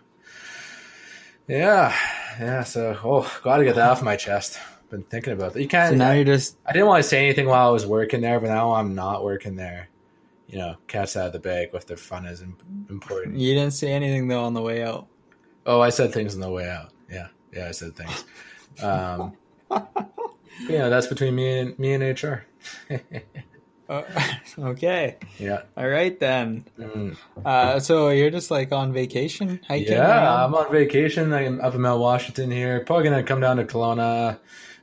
[1.49, 1.97] Yeah,
[2.39, 2.65] yeah.
[2.65, 4.59] So, oh, got to get that off my chest.
[4.91, 5.61] Been thinking about that.
[5.63, 5.93] You can't.
[5.93, 8.39] So now you're just I didn't want to say anything while I was working there,
[8.39, 9.89] but now I'm not working there.
[10.47, 12.57] You know, cats out of the bag with their fun is im-
[12.91, 13.37] important.
[13.39, 15.07] you didn't say anything though on the way out.
[15.67, 16.91] Oh, I said things on the way out.
[17.11, 18.25] Yeah, yeah, I said things.
[18.83, 19.33] Um,
[20.69, 22.45] yeah, that's between me and me and HR.
[23.89, 24.03] Uh,
[24.59, 26.65] okay, Yeah, all right then.
[26.79, 27.17] Mm.
[27.45, 29.93] Uh, so you're just like on vacation hiking?
[29.93, 30.23] yeah.
[30.23, 30.41] around?
[30.41, 31.33] I'm on vacation.
[31.33, 32.81] I'm up in Mount Washington here.
[32.81, 34.39] Probably gonna come down to Kelowna,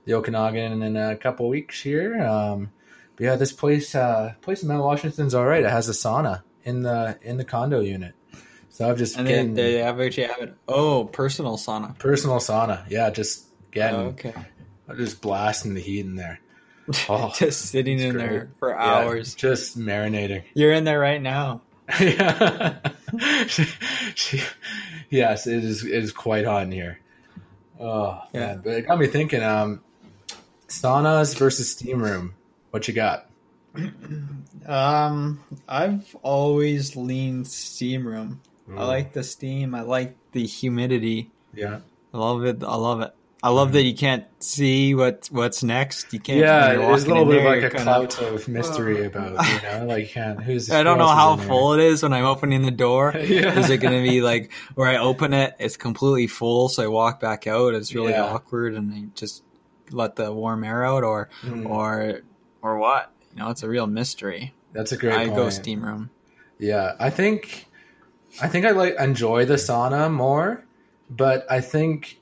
[0.06, 2.22] the Okanagan, in a couple weeks here.
[2.24, 2.72] Um,
[3.16, 5.64] but yeah, this place, uh, place in Mount Washington's all right.
[5.64, 8.14] It has a sauna in the in the condo unit.
[8.70, 10.56] So I've just and they, getting they have actually have it.
[10.68, 11.98] Oh, personal sauna.
[12.00, 12.84] personal sauna.
[12.90, 14.34] Yeah, just getting Oh, okay.
[14.98, 16.40] just blasting the heat in there.
[17.10, 18.28] Oh, just sitting in great.
[18.30, 19.36] there for Yeah, hours.
[19.36, 20.44] just marinating.
[20.56, 21.62] You're in there right now.
[22.00, 22.80] yeah.
[23.48, 23.68] She-
[24.16, 24.42] she-
[25.10, 25.84] yes, it is.
[25.86, 27.00] It is quite hot in here.
[27.80, 28.40] Oh Yeah.
[28.40, 29.44] man, but it got me thinking.
[29.44, 29.84] Um,
[30.72, 32.34] saunas versus steam room.
[32.72, 33.30] What you got?
[34.68, 38.42] Um, I've always leaned steam room.
[38.78, 39.74] I like the steam.
[39.76, 41.32] I like the humidity.
[41.54, 41.80] Yeah,
[42.14, 42.64] I love it.
[42.64, 43.12] I love it.
[43.44, 46.14] I love that you can't see what what's next.
[46.14, 46.40] You can't.
[46.40, 46.76] yeah.
[46.76, 50.10] There's a little bit of like a you're kinda- of mystery about you know, like
[50.10, 50.42] can't.
[50.42, 51.48] Who's I don't know how in there?
[51.48, 53.14] full it is when I'm opening the door.
[53.18, 53.58] Yeah.
[53.60, 56.88] Is it going to be like where I open it, it's completely full, so I
[56.88, 57.74] walk back out.
[57.74, 58.26] It's really Yeah.
[58.26, 59.42] awkward, and I just
[59.92, 61.70] let the warm air out, or Mm.
[61.70, 62.22] or
[62.62, 63.12] or what?
[63.34, 64.54] You know, it's a real mystery.
[64.74, 65.14] That's a great.
[65.16, 66.10] I go steam room.
[66.60, 67.68] Yeah, I think
[68.42, 70.64] I think I like enjoy the sauna more,
[71.10, 72.20] but I think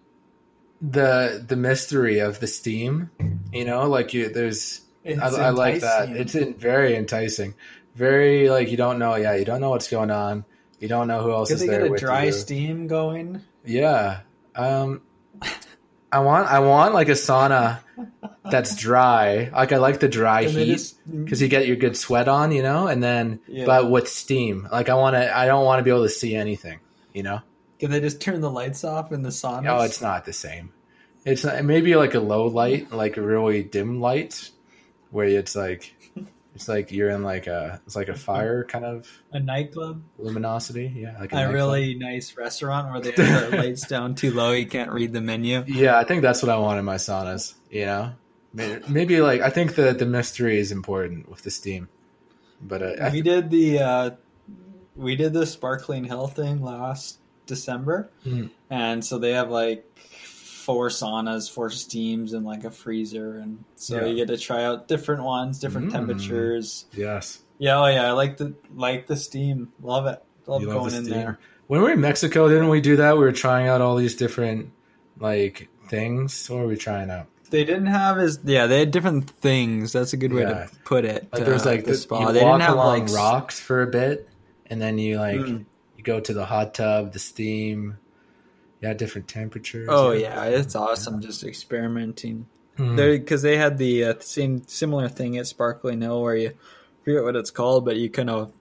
[0.81, 3.09] the the mystery of the steam,
[3.51, 6.09] you know, like you there's I, I like that.
[6.09, 7.53] It's in, very enticing.
[7.95, 10.45] Very like you don't know, yeah, you don't know what's going on.
[10.79, 12.31] You don't know who else Could is they there get a with dry you.
[12.31, 13.41] steam going?
[13.65, 14.21] Yeah.
[14.55, 15.01] Um
[16.11, 17.79] I want I want like a sauna
[18.49, 19.49] that's dry.
[19.53, 22.87] Like I like the dry heat because you get your good sweat on, you know,
[22.87, 23.65] and then Yeah.
[23.65, 24.67] but with steam.
[24.71, 26.79] Like I want to I don't want to be able to see anything,
[27.13, 27.41] you know.
[27.79, 29.79] Can they just turn the lights off in the sauna?
[29.79, 30.73] Oh, it's not the same.
[31.25, 34.49] It's not, maybe like a low light, like a really dim light,
[35.11, 35.95] where it's like
[36.59, 40.03] it's like you're in like a it's like a fire kind of a nightclub.
[40.17, 40.91] luminosity.
[40.93, 41.53] Yeah, like A nightclub.
[41.55, 45.21] really nice restaurant where they have the lights down too low, you can't read the
[45.21, 45.63] menu.
[45.67, 47.53] Yeah, I think that's what I want in my saunas.
[47.71, 48.11] You know,
[48.53, 51.87] maybe, maybe like I think the the mystery is important with the steam,
[52.61, 54.09] but uh, I we did the uh,
[54.97, 58.49] we did the sparkling hill thing last December, Mhm.
[58.69, 59.85] and so they have like
[60.69, 64.05] four saunas, four steams, and like a freezer, and so Yeah.
[64.05, 65.93] you get to try out different ones, different Mm.
[65.93, 66.85] temperatures.
[66.95, 70.77] yes, Yeah, oh yeah, I like the like the steam, love it, love You love
[70.77, 71.15] going the in steam.
[71.17, 71.39] there.
[71.65, 73.17] when we were in Mexico, didn't we do that?
[73.17, 74.69] We were trying out all these different
[75.19, 76.47] like things.
[76.49, 77.25] What were we trying out?
[77.49, 79.91] They didn't have as yeah, they had different things.
[79.91, 80.65] That's a good way Yeah.
[80.65, 81.27] to put it.
[81.33, 82.27] Like there was uh, like the the, spa.
[82.27, 84.29] you They walk didn't have along like rocks for a bit,
[84.67, 85.65] and then you like Mm.
[85.97, 87.97] you go to the hot tub, the steam.
[88.81, 89.87] Yeah, different temperatures.
[89.91, 92.47] Oh yeah, it's awesome just experimenting.
[92.77, 92.95] Mhm.
[92.95, 96.51] There because they had the uh, same similar thing at Sparkling Hill where you
[97.03, 98.53] forget what it's called, but you kind of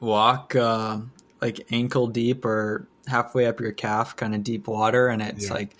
[0.00, 0.98] walk uh,
[1.40, 5.54] like ankle deep or halfway up your calf, kind of deep water, and it's Yeah.
[5.54, 5.76] like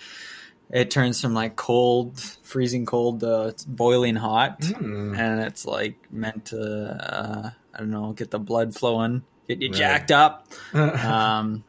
[0.71, 5.19] it turns from like cold, freezing cold to boiling hot, Mm.
[5.19, 9.69] and it's like meant to uh, I don't know get the blood flowing, get you
[9.71, 9.77] Right.
[9.79, 10.47] jacked up.
[10.75, 11.65] Um,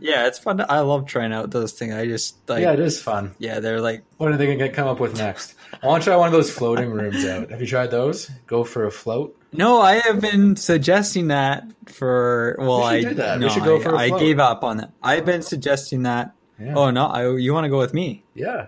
[0.00, 0.58] yeah, it's fun.
[0.58, 1.94] To, I love trying out those things.
[1.94, 3.34] I just like yeah, it is fun.
[3.38, 5.54] yeah, they're like What are they gonna come up with next?
[5.82, 7.50] I want to try one of those floating rooms out.
[7.50, 8.30] Have you tried those?
[8.46, 9.34] Go for a float.
[9.52, 12.56] No, I have been suggesting that for.
[12.58, 13.40] Well, We I that.
[13.40, 14.20] We should go I, for I float.
[14.20, 14.92] gave up on that.
[15.02, 16.34] I've been suggesting that.
[16.60, 16.74] Yeah.
[16.76, 18.24] Oh no, I, you want to go with me?
[18.34, 18.66] Yeah.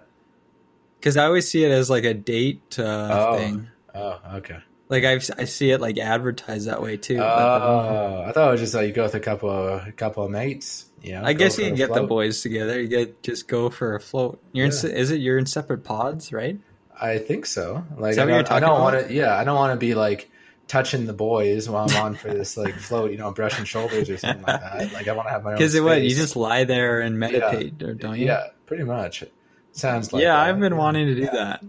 [0.98, 3.37] Because I always see it as like a date uh, Oh.
[3.38, 3.68] thing.
[3.94, 4.59] Oh, okay.
[4.88, 7.16] Like I, I see it like advertised that way too.
[7.18, 7.24] but,
[7.62, 10.24] Oh, I thought it was just like you go with a couple of a couple
[10.24, 10.87] of mates.
[11.04, 12.80] Know, I guess you can get the boys together.
[12.80, 14.40] You get just go for a float.
[14.52, 14.72] You're Yeah.
[14.72, 16.58] se- is it you're in separate pods, right?
[17.00, 17.84] I think so.
[17.96, 18.94] Like Is that I what you're don't, I talking don't about?
[18.94, 19.14] want to.
[19.14, 20.30] Yeah, I don't want to be like
[20.68, 23.10] touching the boys while I'm on for this like float.
[23.10, 24.92] You know, brushing shoulders or something like that.
[24.92, 25.56] Like I want to have my own.
[25.56, 28.26] Because what you just lie there and meditate, or don't you?
[28.26, 29.24] Yeah, pretty much.
[29.72, 30.48] Sounds like yeah, that.
[30.48, 30.78] I've been Yeah.
[30.78, 31.62] wanting to do that.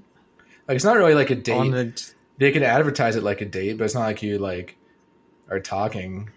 [0.67, 1.71] Like it's not really like a date.
[1.71, 4.75] the- They could advertise it like a date, but it's not like you like
[5.49, 6.29] are talking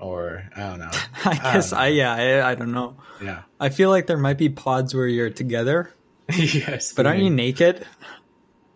[0.00, 0.90] or I don't know.
[1.24, 2.96] I guess don't I, yeah I, I don't know.
[3.22, 3.42] Yeah.
[3.58, 5.92] I feel like there might be pods where you're together,
[6.32, 7.86] yes, but aren't you naked,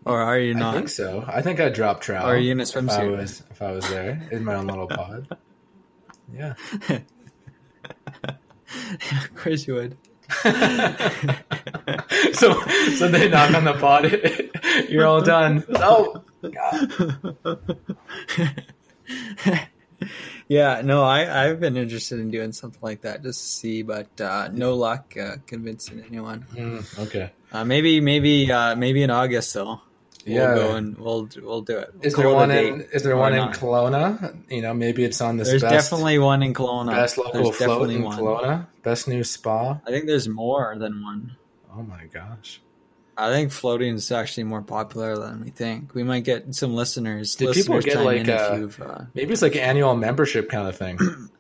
[0.05, 0.75] or are you not?
[0.75, 1.25] I think so.
[1.27, 2.25] I think I'd drop trout.
[2.25, 3.17] Or are you in a if I swimsuit?
[3.17, 5.37] was if I was there in my own little pod?
[6.33, 6.55] Yeah.
[8.25, 9.97] of course you would.
[12.33, 12.59] so
[12.97, 14.89] so they knock on the pod.
[14.89, 15.65] You're all done.
[15.77, 16.25] Oh.
[20.49, 24.09] Yeah, no, I I've been interested in doing something like that just to see, but
[24.21, 26.47] uh, no luck uh, convincing anyone.
[26.55, 27.31] Mm, okay.
[27.53, 29.81] Uh, maybe maybe uh, maybe in August though.
[30.27, 30.55] We'll Yeah.
[30.55, 31.91] go and we'll we'll do it.
[31.95, 33.49] We'll Is there call it a one in Is there one in.
[33.51, 34.35] Kelowna?
[34.51, 36.93] You know, maybe it's on this There's best definitely one in Kelowna.
[36.93, 38.19] best local There's float definitely in one.
[38.19, 38.67] Kelowna.
[38.83, 39.79] Best new spa.
[39.87, 41.37] I think there's more than one.
[41.77, 42.61] Oh my gosh.
[43.17, 45.95] I think floating is actually more popular than we think.
[45.95, 47.37] We might get some listeners.
[47.37, 50.77] Did people get, like, if uh, uh, Maybe it's like an annual membership kind of
[50.77, 50.99] thing.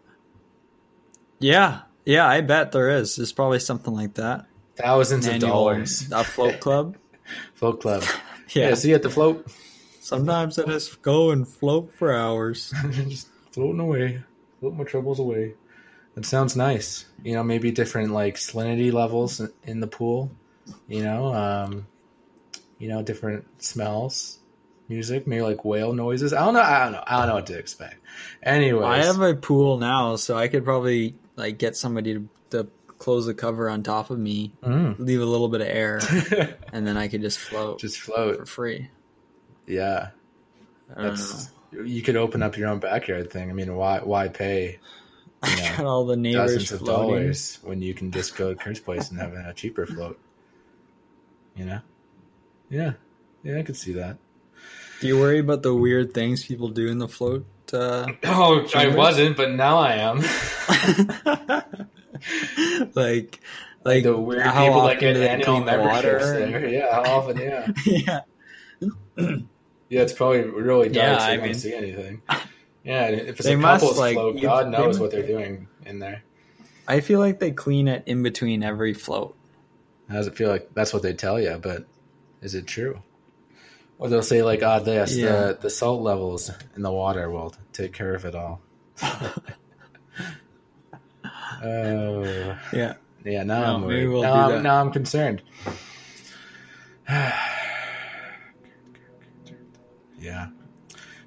[1.40, 3.16] yeah, yeah, I bet there is.
[3.16, 4.46] There's probably something like that.
[4.76, 6.10] Thousands An of dollars.
[6.12, 6.96] A float club.
[7.54, 8.04] Float club.
[8.50, 8.68] Yeah.
[8.68, 8.74] Yeah.
[8.74, 9.50] see you at the float.
[10.00, 12.72] Sometimes I just go and float for hours.
[12.90, 14.22] Just floating away.
[14.60, 15.54] Float my troubles away.
[16.14, 17.06] That sounds nice.
[17.24, 20.30] You know, maybe different like salinity levels in the pool.
[20.88, 21.86] You know, um,
[22.78, 24.38] you know, different smells,
[24.88, 26.32] music, maybe like whale noises.
[26.32, 26.60] I don't know.
[26.60, 27.04] I don't know.
[27.06, 27.96] I don't know what to expect.
[28.42, 32.68] Anyway, I have a pool now, so I could probably like get somebody to, to
[32.98, 34.98] close the cover on top of me, Mm.
[34.98, 36.00] leave a little bit of air,
[36.72, 38.88] and then I could just float just float for free.
[39.66, 40.10] Yeah,
[40.96, 43.50] that's you could open up your own backyard thing.
[43.50, 44.78] I mean, why why pay
[45.46, 45.76] you know.
[45.86, 47.14] all the neighbors dozens of floating.
[47.14, 50.18] dollars when you can just go to Kurt's place and have a cheaper float?
[51.56, 51.80] You know?
[52.70, 52.92] Yeah,
[53.42, 54.16] yeah, I could see that.
[55.00, 57.46] Do you worry about the weird things people do in the float?
[57.72, 60.18] Uh, Oh, I wasn't, but now I am.
[62.94, 63.40] like,
[63.84, 66.38] like the weird how people that often get do annual the memberships water?
[66.38, 66.68] there.
[66.68, 67.36] Yeah, how often?
[67.38, 68.20] Yeah, yeah,
[69.88, 70.02] yeah.
[70.02, 72.22] It's probably really dark, Yeah, so you I don't mean- see anything.
[72.84, 75.68] Yeah, if it's They a must, couple's like, float, God knows must- what they're doing
[75.86, 76.22] in there.
[76.86, 79.34] I feel like they clean it in between every float.
[80.08, 80.70] How does it feel like?
[80.74, 81.86] That's what they tell you, but
[82.42, 83.02] is it true?
[83.98, 85.46] Or they'll say like, "Ah, this Yeah.
[85.46, 88.60] the the salt levels in the water will take care of it all."
[91.66, 92.22] Oh,
[92.72, 92.94] Yeah.
[93.24, 93.42] yeah.
[93.44, 94.08] Now No, I'm worried.
[94.08, 95.40] we'll now, I'm, now I'm concerned.
[97.08, 97.32] yeah.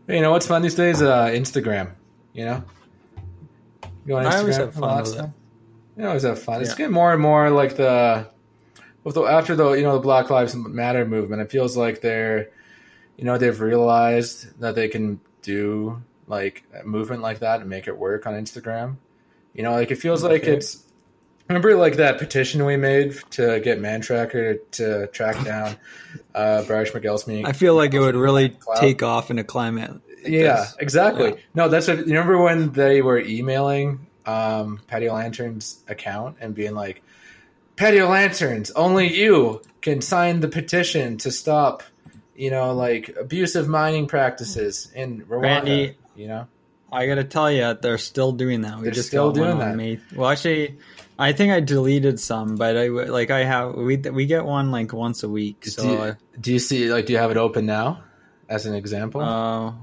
[0.06, 1.02] But you know what's fun these days?
[1.02, 1.92] Uh, Instagram.
[2.34, 2.64] You know.
[4.06, 4.32] You go on Instagram.
[4.34, 5.30] I always have fun with it.
[5.98, 6.62] You always have fun.
[6.62, 8.30] It's getting more and more like the,
[9.08, 11.42] with the after the you know the Black Lives Matter movement.
[11.42, 12.50] It feels like they're,
[13.16, 17.88] you know, they've realized that they can do like a movement like that and make
[17.88, 18.98] it work on Instagram.
[19.54, 20.84] You know, like it feels like it's.
[21.48, 25.78] Remember, like that petition we made to get Man Tracker to track down
[26.36, 28.82] uh, Bryce McGill's I feel like it would really Cloud.
[28.82, 29.92] take off in a climate.
[29.92, 30.76] like yeah, this.
[30.80, 31.30] exactly.
[31.30, 31.38] Yeah.
[31.56, 36.76] No, that's what, you remember when they were emailing um, Patio Lantern's account and being
[36.76, 37.02] like,
[37.78, 41.84] "Patio Lanterns, only you can sign the petition to stop,
[42.36, 46.48] you know, like abusive mining practices in Rwanda." Randy, you know,
[46.92, 48.78] I gotta tell you, they're still doing that.
[48.78, 49.76] We They're just still doing that.
[49.76, 50.00] May.
[50.16, 50.78] Well, actually,
[51.20, 54.94] I think I deleted some, but I like I have we we get one like
[54.94, 55.62] once a week.
[55.62, 58.04] do, So, you, do you see like do you have it open now
[58.50, 59.22] as an example?
[59.22, 59.74] uh,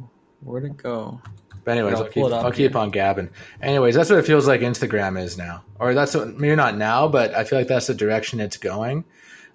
[0.42, 1.20] where'd it go?
[1.64, 3.30] But anyways, I'll keep, I'll keep on gabbing.
[3.62, 7.08] Anyways, that's what it feels like Instagram is now, or that's what maybe not now,
[7.08, 9.04] but I feel like that's the direction it's going.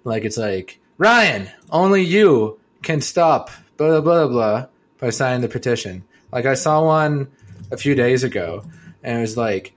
[0.04, 4.66] Like it's like Ryan, only you can stop blah blah blah blah
[4.98, 6.04] by signing the petition.
[6.32, 7.28] Like I saw one
[7.70, 8.64] a few days ago,
[9.04, 9.72] and it was like,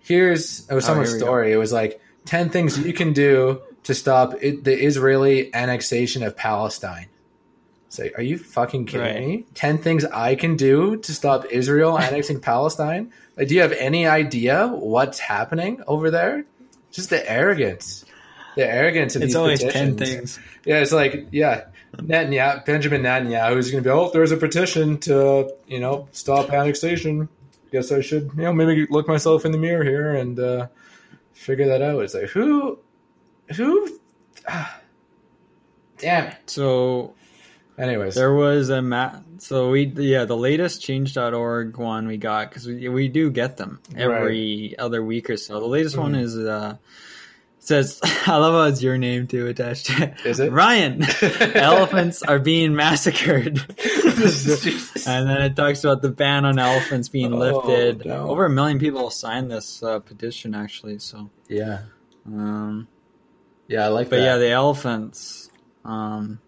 [0.00, 1.26] here's it was Oh, someone's here we go.
[1.26, 1.52] story.
[1.52, 6.36] It was like ten things you can do to stop it, the Israeli annexation of
[6.36, 7.06] Palestine.
[7.98, 9.20] It's like, are you fucking kidding Right.
[9.26, 9.46] me?
[9.54, 13.12] Ten things I can do to stop Israel annexing Palestine?
[13.36, 16.44] Like, do you have any idea what's happening over there?
[16.92, 18.04] Just the arrogance,
[18.56, 19.96] the arrogance of It's these always petitions.
[19.98, 20.38] ten things.
[20.64, 21.64] Yeah, it's like yeah,
[21.96, 23.92] Netanyahu, Benjamin Netanyahu is going to be.
[23.92, 27.28] Oh, there's a petition to you know stop annexation.
[27.72, 30.68] Guess I should you know maybe look myself in the mirror here and uh,
[31.34, 32.02] figure that out.
[32.02, 32.78] It's like who,
[33.54, 33.98] who,
[34.48, 34.80] ah,
[35.98, 36.36] damn it.
[36.46, 37.14] So
[37.78, 39.22] Anyways, there was a mat.
[39.38, 43.80] So we yeah the latest Change.org one we got because we we do get them
[43.96, 45.60] every other week or so.
[45.60, 46.20] The latest one Mm-hmm.
[46.22, 46.76] is uh
[47.60, 50.14] says I love how it's your name too attached to it.
[50.26, 50.50] Is it?
[50.50, 51.04] Ryan?
[51.54, 53.58] elephants are being massacred.
[53.78, 58.06] and then it talks about the ban on elephants being Oh, lifted.
[58.06, 58.28] no.
[58.28, 60.98] Over a million people signed this uh, petition actually.
[60.98, 61.82] So, yeah,
[62.26, 62.88] um,
[63.68, 64.22] yeah, I like but that.
[64.24, 65.50] yeah, the elephants.
[65.84, 66.40] Um,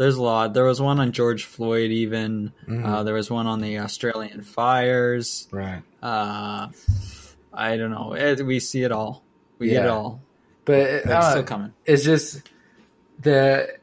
[0.00, 0.54] there's a lot.
[0.54, 1.90] There was one on George Floyd.
[1.90, 2.86] Even Mhm.
[2.86, 5.46] uh, there was one on the Australian fires.
[5.52, 5.82] right.
[6.02, 6.68] Uh,
[7.52, 8.14] I don't know.
[8.14, 9.22] It, we see it all.
[9.58, 10.22] We get it all.
[10.64, 11.72] But It's uh, still coming.
[11.84, 12.40] it's just
[13.20, 13.76] the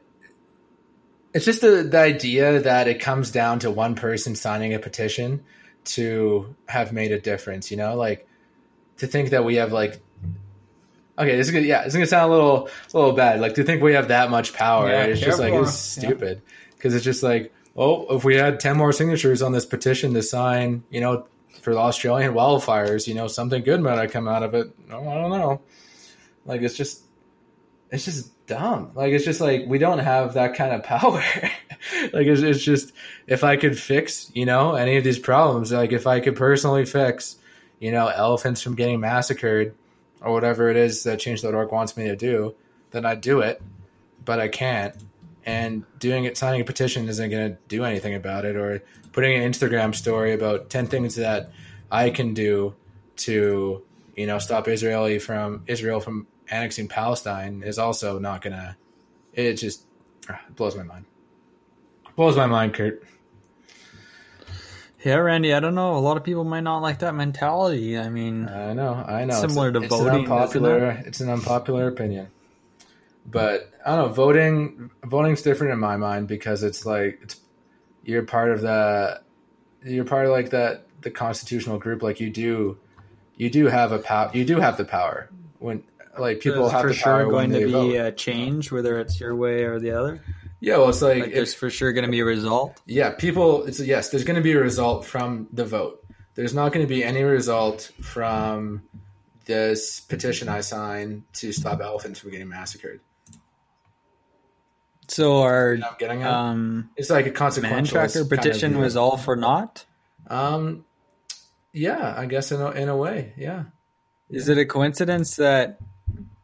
[1.32, 5.44] it's just the, the idea that it comes down to one person signing a petition
[5.84, 8.26] to have made a difference you know like
[8.96, 10.00] to think that we have like
[11.18, 13.40] okay this is gonna yeah it's gonna sound a little a little bad.
[13.40, 16.42] Like to think we have that much power Yeah, it's just like it's stupid.
[16.76, 20.22] Because it's just like oh if we had 10 more signatures on this petition to
[20.22, 21.26] sign you know
[21.62, 24.72] for the australian wildfires you know something good might have come out of it.
[24.88, 25.60] No, i don't know.
[26.46, 27.02] Like it's just
[27.90, 28.90] it's just dumb.
[28.94, 31.22] Like it's just like we don't have that kind of power.
[32.12, 32.92] like it's, it's just
[33.26, 36.84] if I could fix, you know, any of these problems, like if I could personally
[36.84, 37.36] fix,
[37.78, 39.74] you know, elephants from getting massacred
[40.20, 42.54] or whatever it is that Change.org wants me to do,
[42.90, 43.62] then I'd do it.
[44.24, 44.94] But I can't.
[45.46, 48.56] And doing it, signing a petition isn't going to do anything about it.
[48.56, 51.50] Or putting an Instagram story about ten things that
[51.90, 52.74] I can do
[53.16, 53.82] to,
[54.16, 58.76] you know, stop Israeli from Israel from annexing Palestine is also not gonna.
[59.32, 59.86] It just
[60.28, 61.04] ah, blows my mind.
[62.16, 63.02] Blows my mind, Kurt.
[65.04, 65.54] Yeah, Randy.
[65.54, 65.96] I don't know.
[65.96, 67.96] A lot of people might not like that mentality.
[67.96, 69.40] I mean, I know, I know.
[69.40, 72.28] Similar to it's voting, An unpopular, it's an unpopular opinion.
[73.24, 74.12] But I don't know.
[74.12, 77.40] Voting, voting's different in my mind because it's like it's
[78.02, 79.20] you're part of the,
[79.84, 82.02] you're part of like that the constitutional group.
[82.02, 82.78] Like you do,
[83.36, 84.30] you do have a power.
[84.34, 85.30] You do have the power
[85.60, 85.84] when
[86.18, 88.06] like people there's have for the power sure when going to be vote.
[88.06, 90.20] a change, whether it's your way or the other.
[90.60, 92.80] Yeah, well, it's like, Like, if- there's for sure going to be a result.
[92.86, 93.64] Yeah, people.
[93.64, 94.08] It's yes.
[94.10, 96.04] There's going to be a result from the vote.
[96.34, 98.82] There's not going to be any result from
[99.46, 103.00] this petition I signed to stop elephants from getting massacred.
[105.08, 106.30] So our You know I'm getting at?
[106.30, 109.84] um, it's like a man consequential tracker kind of petition was all for naught.
[110.26, 110.84] Um,
[111.72, 113.64] yeah, I guess in a, in a way, yeah.
[114.28, 115.78] Is it a coincidence that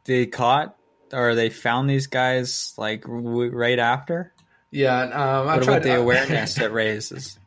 [0.05, 0.77] they caught
[1.15, 4.33] or they found these guys like w- right after?
[4.71, 7.39] Yeah, um, I What tried about the awareness it raises?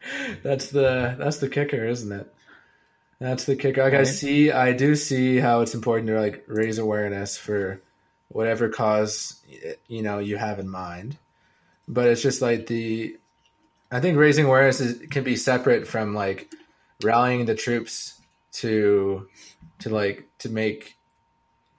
[0.43, 2.34] that's the that's the kicker, isn't it?
[3.20, 3.84] That's the kicker.
[3.84, 7.82] Like I see, I do see how it's important to like raise awareness for
[8.30, 9.41] whatever cause
[9.88, 11.18] you know you have in mind.
[11.88, 13.15] But it's just like the,
[13.89, 16.51] I think raising awareness is, can be separate from like
[17.01, 18.20] rallying the troops
[18.53, 19.28] to,
[19.80, 20.96] to like to make,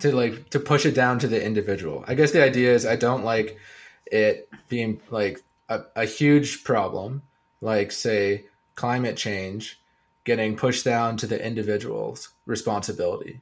[0.00, 2.04] to like to push it down to the individual.
[2.06, 3.58] I guess the idea is I don't like
[4.06, 7.22] it being like a, a huge problem,
[7.60, 9.80] like say climate change
[10.24, 13.40] getting pushed down to the individual's responsibility.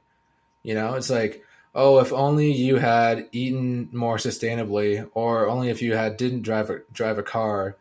[0.63, 1.43] You know, it's like,
[1.75, 6.69] oh, if only you had eaten more sustainably, or only if you had didn't drive
[6.69, 7.75] a drive a car,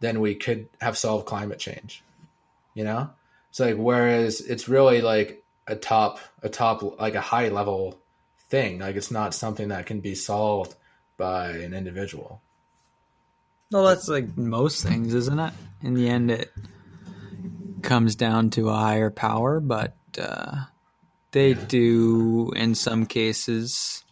[0.00, 2.02] then we could have solved climate change.
[2.74, 3.10] You know,
[3.50, 7.98] it's like whereas it's really like a top a top like a high level
[8.52, 8.78] thing.
[8.78, 10.76] Like it's not something that can be solved
[11.16, 12.42] by an individual.
[13.70, 15.54] Well, that's like most things, isn't it?
[15.82, 16.52] In the end, it
[17.80, 20.66] comes down to a higher power, but uh,
[21.30, 24.04] they do, in some cases,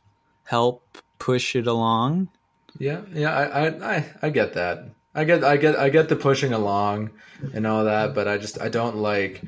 [0.45, 2.31] help push it along.
[2.79, 4.87] Yeah, yeah, I, I, I, I get that.
[5.15, 7.11] I get, I get, I get the pushing along
[7.53, 9.43] and all that, but I just, I don't like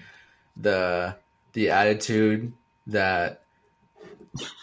[0.57, 1.17] the
[1.55, 2.53] the attitude
[2.89, 3.42] that,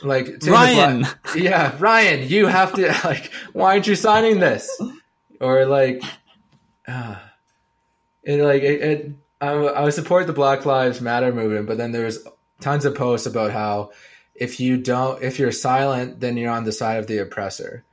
[0.04, 1.06] like, Ryan!
[1.36, 4.82] yeah, Ryan, you have to like, why aren't you signing this?
[5.40, 6.04] Or like,
[6.88, 7.16] uh,
[8.24, 8.82] it like it.
[8.82, 9.12] it
[9.42, 12.20] I, I support the Black Lives Matter movement, but then there's
[12.60, 13.92] tons of posts about how
[14.36, 17.86] if you don't, if you're silent, then you're on the side of the oppressor.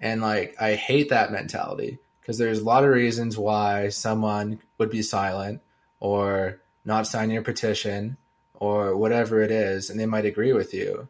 [0.00, 4.90] And like, I hate that mentality because there's a lot of reasons why someone would
[4.90, 5.62] be silent
[5.98, 8.16] or not sign your petition
[8.58, 11.08] or whatever it is, and they might agree with you.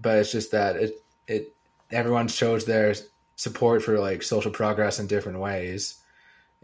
[0.00, 1.54] But it's just that it, it,
[1.90, 2.94] everyone shows their
[3.36, 5.98] support for like social progress in different ways.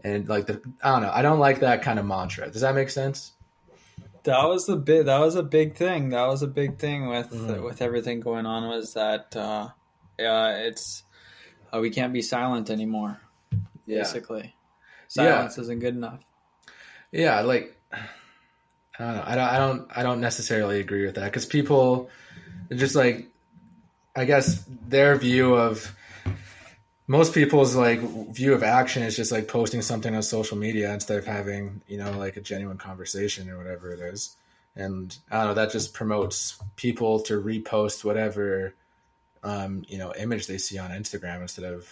[0.03, 2.49] And like the, I don't know, I don't like that kind of mantra.
[2.49, 3.33] Does that make sense?
[4.23, 5.05] That was the big.
[5.05, 6.09] That was a big thing.
[6.09, 7.63] That was a big thing with Mhm.
[7.63, 8.67] with everything going on.
[8.67, 9.69] Was that uh,
[10.19, 10.57] yeah?
[10.57, 11.03] It's
[11.73, 13.19] uh, we can't be silent anymore.
[13.87, 14.53] Basically,
[15.07, 16.19] silence isn't good enough.
[17.11, 17.79] Yeah, like
[18.99, 19.23] I don't know.
[19.25, 19.49] I don't.
[19.49, 19.91] I don't.
[19.97, 22.09] I don't necessarily agree with that because people
[22.73, 23.27] just like,
[24.15, 25.95] I guess their view of
[27.07, 31.17] most people's like view of action is just like posting something on social media instead
[31.17, 34.35] of having you know like a genuine conversation or whatever it is.
[34.75, 35.53] And I don't know.
[35.53, 38.73] That just promotes people to repost whatever
[39.43, 41.87] um, you know image they see on Instagram instead of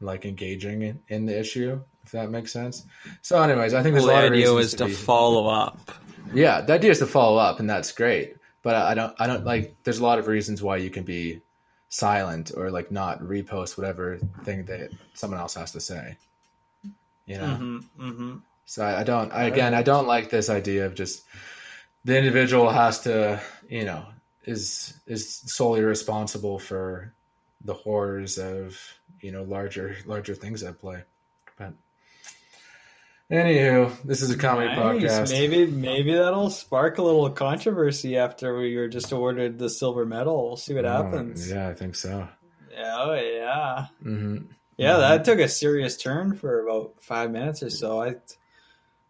[0.00, 1.80] like engaging in, in the issue.
[2.04, 2.84] If that makes sense.
[3.22, 5.48] So, anyways, I think there's the a lot of idea reasons was to be- follow
[5.48, 5.90] up.
[6.32, 8.36] Yeah, the idea is to follow up, and that's great.
[8.62, 9.76] But I don't, I don't like.
[9.84, 11.40] There's a lot of reasons why you can be
[11.88, 16.16] silent or like not repost whatever thing that someone else has to say.
[17.26, 17.46] You know.
[17.46, 18.36] Mm-hmm, mm-hmm.
[18.66, 19.32] So I, I don't.
[19.32, 21.24] I, again, I don't like this idea of just
[22.04, 24.04] the individual has to, you know,
[24.44, 27.12] is is solely responsible for
[27.64, 28.80] the horrors of
[29.20, 31.02] you know larger larger things at play.
[33.30, 35.30] Anywho, this is a comedy podcast.
[35.30, 40.48] Maybe maybe that'll spark a little controversy after we were just awarded the silver medal.
[40.48, 41.48] We'll see what Oh, happens.
[41.48, 42.26] yeah, I think so.
[42.72, 43.86] Yeah, oh yeah.
[44.02, 44.38] hmm
[44.76, 48.02] Yeah, that took a serious turn for about five minutes or so.
[48.02, 48.16] I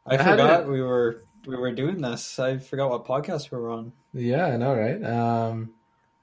[0.07, 2.39] I did forgot we were we were doing this.
[2.39, 3.93] I forgot what podcast we were on.
[4.13, 5.03] Yeah, I know, right?
[5.03, 5.73] Um,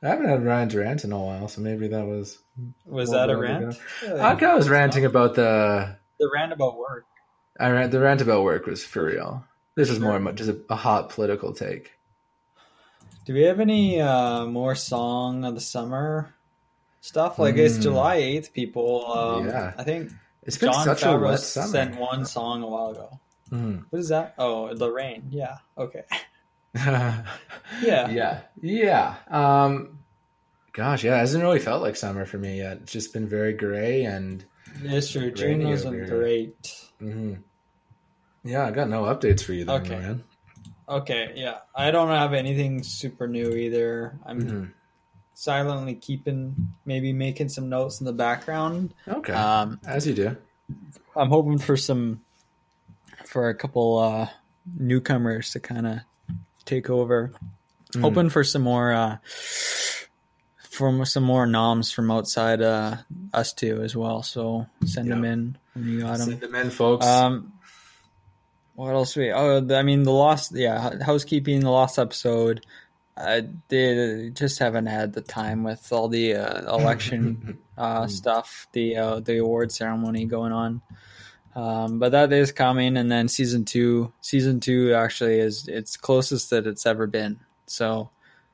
[0.03, 2.37] I haven't had Ryan Durant in a while, so maybe that was.
[2.85, 3.75] Was that a rant?
[4.03, 5.95] I think I was ranting about the.
[6.19, 7.05] the rant about work.
[7.59, 9.43] I the rant about work was for real.
[9.75, 11.91] This is more just a, a hot political take.
[13.25, 16.33] Do we have any uh, more song of the summer
[17.01, 17.37] stuff?
[17.39, 17.81] Like it's Hmm.
[17.81, 19.05] July eighth, people.
[19.11, 19.73] Um, Yeah.
[19.77, 20.11] I think
[20.43, 21.67] It's been John such a Favreau wet summer.
[21.67, 23.19] sent one song a while ago.
[23.51, 23.85] Mhm.
[23.89, 24.33] What is that?
[24.37, 25.27] Oh, the rain.
[25.29, 25.57] Yeah.
[25.77, 26.03] Okay.
[26.75, 28.09] Yeah.
[28.09, 29.15] yeah, yeah.
[29.29, 29.99] Um,
[30.73, 32.77] gosh, yeah, it hasn't really felt like summer for me yet.
[32.83, 34.43] It's just been very gray and.
[34.83, 35.31] It's true.
[35.31, 36.75] June wasn't great.
[36.99, 37.33] Hmm
[38.43, 39.99] Yeah, I got no updates for you then, Okay.
[39.99, 40.23] man.
[40.89, 41.57] Okay, yeah.
[41.75, 44.17] I don't have anything super new either.
[44.25, 44.73] I'm Mhm.
[45.33, 48.93] silently keeping, maybe making some notes in the background.
[49.07, 50.37] Okay, Um, as you do.
[51.15, 52.21] I'm hoping for some,
[53.25, 54.29] for a couple uh,
[54.77, 55.99] newcomers to kind of
[56.65, 57.33] take over.
[57.93, 58.01] Hmm.
[58.01, 59.17] Hoping for some more, uh,
[60.77, 62.97] from some more noms from outside uh,
[63.33, 64.23] us too as well.
[64.23, 66.29] So send them in when you got them.
[66.29, 67.05] Send them in, folks.
[67.05, 67.53] Um,
[68.75, 69.31] what else we?
[69.31, 70.51] Oh, I mean, the lost.
[70.55, 71.61] Yeah, housekeeping.
[71.61, 72.65] The lost episode.
[73.17, 78.97] I did just haven't had the time with all the uh, election uh, stuff, the
[78.97, 80.81] uh, the award ceremony going on.
[81.55, 84.13] Um, but that is coming, and then season two.
[84.21, 87.39] Season two actually is it's closest that it's ever been.
[87.65, 88.11] So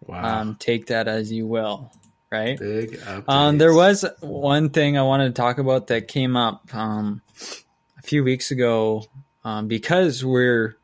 [0.07, 0.41] Wow.
[0.41, 1.91] um, take that as you will,
[2.33, 2.57] right?
[2.59, 3.29] Big updates.
[3.29, 7.21] Um, there was one thing I wanted to talk about that came up um,
[7.97, 9.05] a few weeks ago
[9.43, 10.75] um, because we're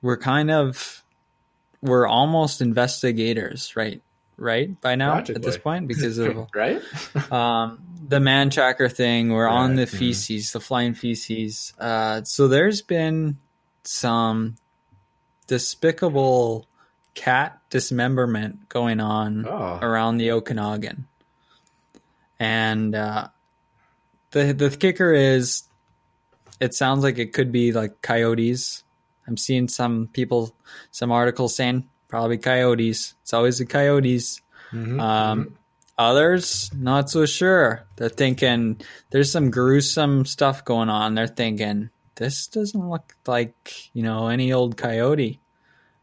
[0.00, 1.04] we're kind of
[1.82, 4.02] we're almost investigators, right?
[4.38, 6.80] Right by now at this point because of right.
[7.32, 9.30] um, the man tracker thing.
[9.30, 9.98] We're on the Right, mhm.
[9.98, 11.74] feces, the flying feces.
[11.78, 13.38] Uh, so there's been
[13.82, 14.54] some
[15.48, 16.67] despicable
[17.14, 19.78] cat dismemberment going on Oh.
[19.82, 21.06] around the Okanagan,
[22.38, 23.28] and uh,
[24.30, 25.64] the the kicker is,
[26.60, 28.84] it sounds like it could be like coyotes.
[29.26, 30.54] I'm seeing some people,
[30.90, 33.14] some articles saying probably coyotes.
[33.22, 34.40] It's always the coyotes.
[34.72, 35.00] Mhm.
[35.00, 35.54] Um,
[36.00, 37.84] Others, not so sure.
[37.96, 38.80] They're thinking
[39.10, 41.16] there's some gruesome stuff going on.
[41.16, 45.40] They're thinking this doesn't look like you know any old coyote.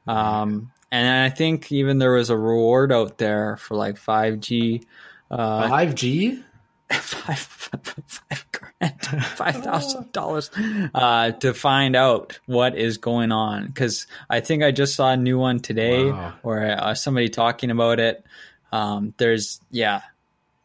[0.05, 4.83] Um, and I think even there was a reward out there for like five G,
[5.31, 6.41] uh, Five G.
[6.91, 9.01] five five grand,
[9.35, 10.51] five thousand dollars,
[10.93, 13.65] uh, to find out what is going on.
[13.65, 16.35] Because I think I just saw a new one today, Wow.
[16.43, 18.23] or uh, somebody talking about it.
[18.71, 20.01] Um, there's yeah,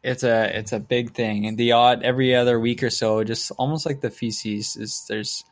[0.03, 3.51] it's a it's a big thing, and the odd every other week or so, just
[3.57, 5.43] almost like the feces is there's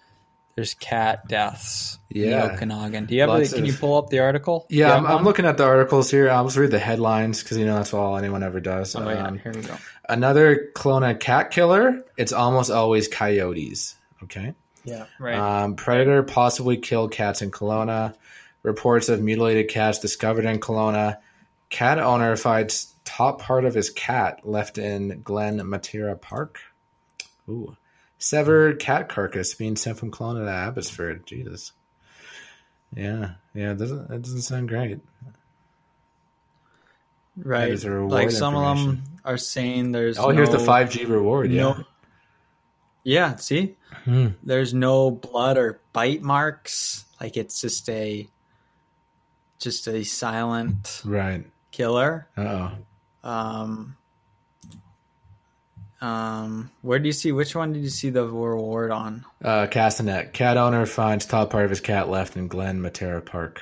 [0.59, 1.99] there's cat deaths.
[2.09, 2.51] in Yeah.
[2.53, 3.05] Okanagan.
[3.05, 3.29] Do you have?
[3.29, 4.65] Lots can you pull up the article?
[4.69, 6.29] Yeah, I'm, I'm looking at the articles here.
[6.29, 8.93] I'll just read the headlines because you know that's all anyone ever does.
[8.95, 9.75] Oh yeah, Um, here we go.
[10.09, 12.03] another Kelowna cat killer.
[12.17, 13.95] It's almost always coyotes.
[14.23, 14.53] Okay.
[14.83, 15.35] Yeah, right.
[15.63, 18.15] Um, predator possibly killed cats in Kelowna.
[18.63, 21.19] Reports of mutilated cats discovered in Kelowna.
[21.69, 26.59] Cat owner finds top part of his cat left in Glen Matera Park.
[27.47, 27.77] Ooh.
[28.19, 31.25] Severed cat carcass being sent from Kelowna to Abbotsford.
[31.25, 31.71] Jesus.
[32.95, 34.99] Yeah, yeah, it doesn't that doesn't sound great.
[37.37, 37.69] Right.
[37.71, 41.05] is a reward Like some of them are saying there's Oh, here's the five G
[41.05, 41.51] reward.
[41.51, 41.61] Yeah.
[41.61, 41.83] No.
[43.03, 43.77] Yeah, see?
[44.03, 44.27] Hmm.
[44.43, 47.05] There's no blood or bite marks.
[47.21, 48.27] Like it's just a
[49.59, 51.45] just a silent Right.
[51.71, 52.27] killer.
[52.35, 52.71] Uh
[53.23, 53.29] oh.
[53.29, 53.95] Um
[56.01, 59.25] um where do you see which one did you see the reward on?
[59.43, 60.33] Uh, Castanet.
[60.33, 63.61] Cat owner finds top part of his cat left in Glen Matera Park.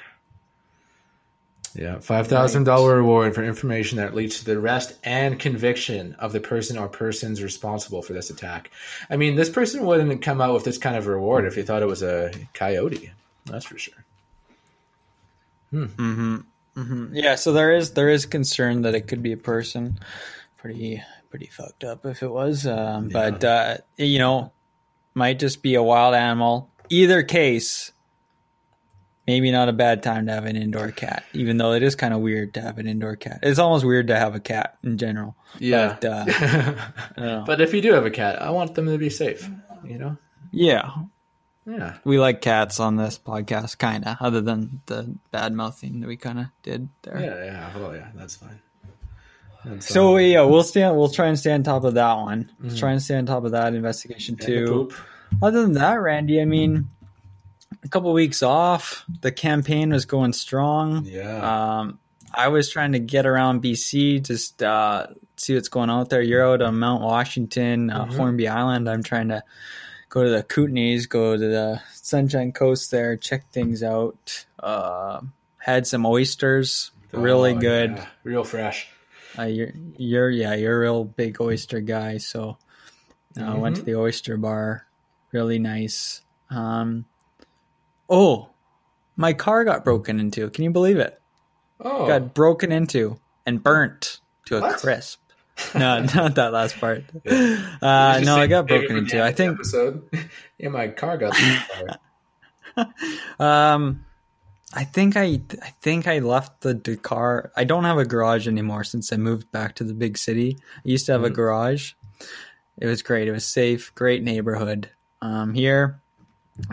[1.76, 6.32] Yeah, five thousand dollar reward for information that leads to the arrest and conviction of
[6.34, 8.72] the person or persons responsible for this attack.
[9.12, 11.84] I mean, this person wouldn't come out with this kind of reward if he thought
[11.84, 13.12] it was a coyote.
[13.46, 14.04] That's for sure.
[15.74, 16.44] Mhm.
[16.76, 20.00] mm-hmm Yeah, so there is there is concern that it could be a person.
[20.58, 22.66] Pretty pretty fucked up if it was.
[22.68, 24.52] Um, But uh, you know,
[25.14, 26.70] might just be a wild animal.
[26.90, 27.92] Either case,
[29.28, 31.24] maybe not a bad time to have an indoor cat.
[31.34, 33.40] Even though it is kind of weird to have an indoor cat.
[33.44, 35.36] It's almost weird to have a cat in general.
[35.60, 35.98] Yeah.
[36.00, 36.76] But, uh, I
[37.18, 37.44] don't know.
[37.46, 39.50] But if you do have a cat, I want them to be safe.
[39.84, 40.18] You know.
[40.52, 40.92] yeah,
[41.66, 41.98] Yeah.
[42.04, 44.18] we like cats on this podcast, kind of.
[44.20, 47.20] Other than the bad mouthing that we kind of did there.
[47.20, 47.44] Yeah.
[47.46, 47.78] Yeah.
[47.78, 48.08] Well, yeah.
[48.16, 48.60] That's fine.
[49.80, 50.82] So um, yeah, we'll stay.
[50.92, 52.52] We'll try and stay on top of that one.
[52.62, 54.92] We'll try and stay on top of that investigation too.
[55.42, 56.90] Other than that, Randy, I mean,
[57.84, 59.04] a couple weeks off.
[59.22, 61.06] The campaign was going strong.
[61.06, 61.80] Yeah.
[61.80, 62.00] Um,
[62.34, 65.08] I was trying to get around BC, just uh,
[65.38, 66.22] see what's going on out there.
[66.22, 68.90] You're out on Mount Washington, uh, Hornby Island.
[68.90, 69.44] I'm trying to
[70.10, 74.46] go to the Kootenays, go to the Sunshine Coast there, check things out.
[74.60, 75.22] Uh,
[75.58, 77.92] had some oysters, really Oh, good.
[77.98, 78.06] yeah.
[78.24, 78.90] Real fresh.
[79.38, 82.18] Uh, you're, you're, yeah, you're a real big oyster guy.
[82.18, 82.58] So
[83.40, 84.88] uh, went to the oyster bar,
[85.32, 86.22] really nice.
[86.50, 87.06] Um,
[88.10, 88.50] oh,
[89.16, 90.50] my car got broken into.
[90.50, 91.22] Can you believe it?
[91.80, 92.08] Oh.
[92.08, 94.80] Got broken into and burnt to a What?
[94.80, 95.20] crisp.
[95.74, 97.04] No, not that last part.
[97.26, 99.24] You Uh, no, I got broken into.
[99.24, 100.08] I think episode.
[100.58, 101.36] yeah, my car got.
[103.40, 104.06] Um,
[104.74, 107.52] I think I I think I left the, car.
[107.56, 110.58] I don't have a garage anymore since I moved back to the big city.
[110.78, 111.94] I used to have a garage.
[112.78, 113.28] It was great.
[113.28, 113.94] It was safe.
[113.96, 114.90] Great neighborhood.
[115.22, 116.02] Um, here,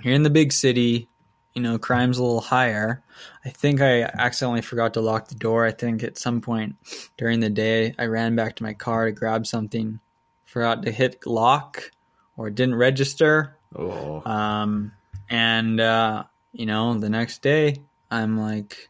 [0.03, 1.09] here in the big city,
[1.55, 3.03] you know, crime's a little higher.
[3.45, 5.65] I think I accidentally forgot to lock the door.
[5.65, 6.77] I think at some point
[7.17, 10.01] during the day, I ran back to my car to grab something,
[10.45, 11.91] forgot to hit lock,
[12.37, 13.57] or didn't register.
[13.75, 14.21] Oh.
[14.29, 14.93] Um,
[15.31, 16.25] and uh,
[16.55, 17.77] you know, the next day,
[18.11, 18.89] I'm like,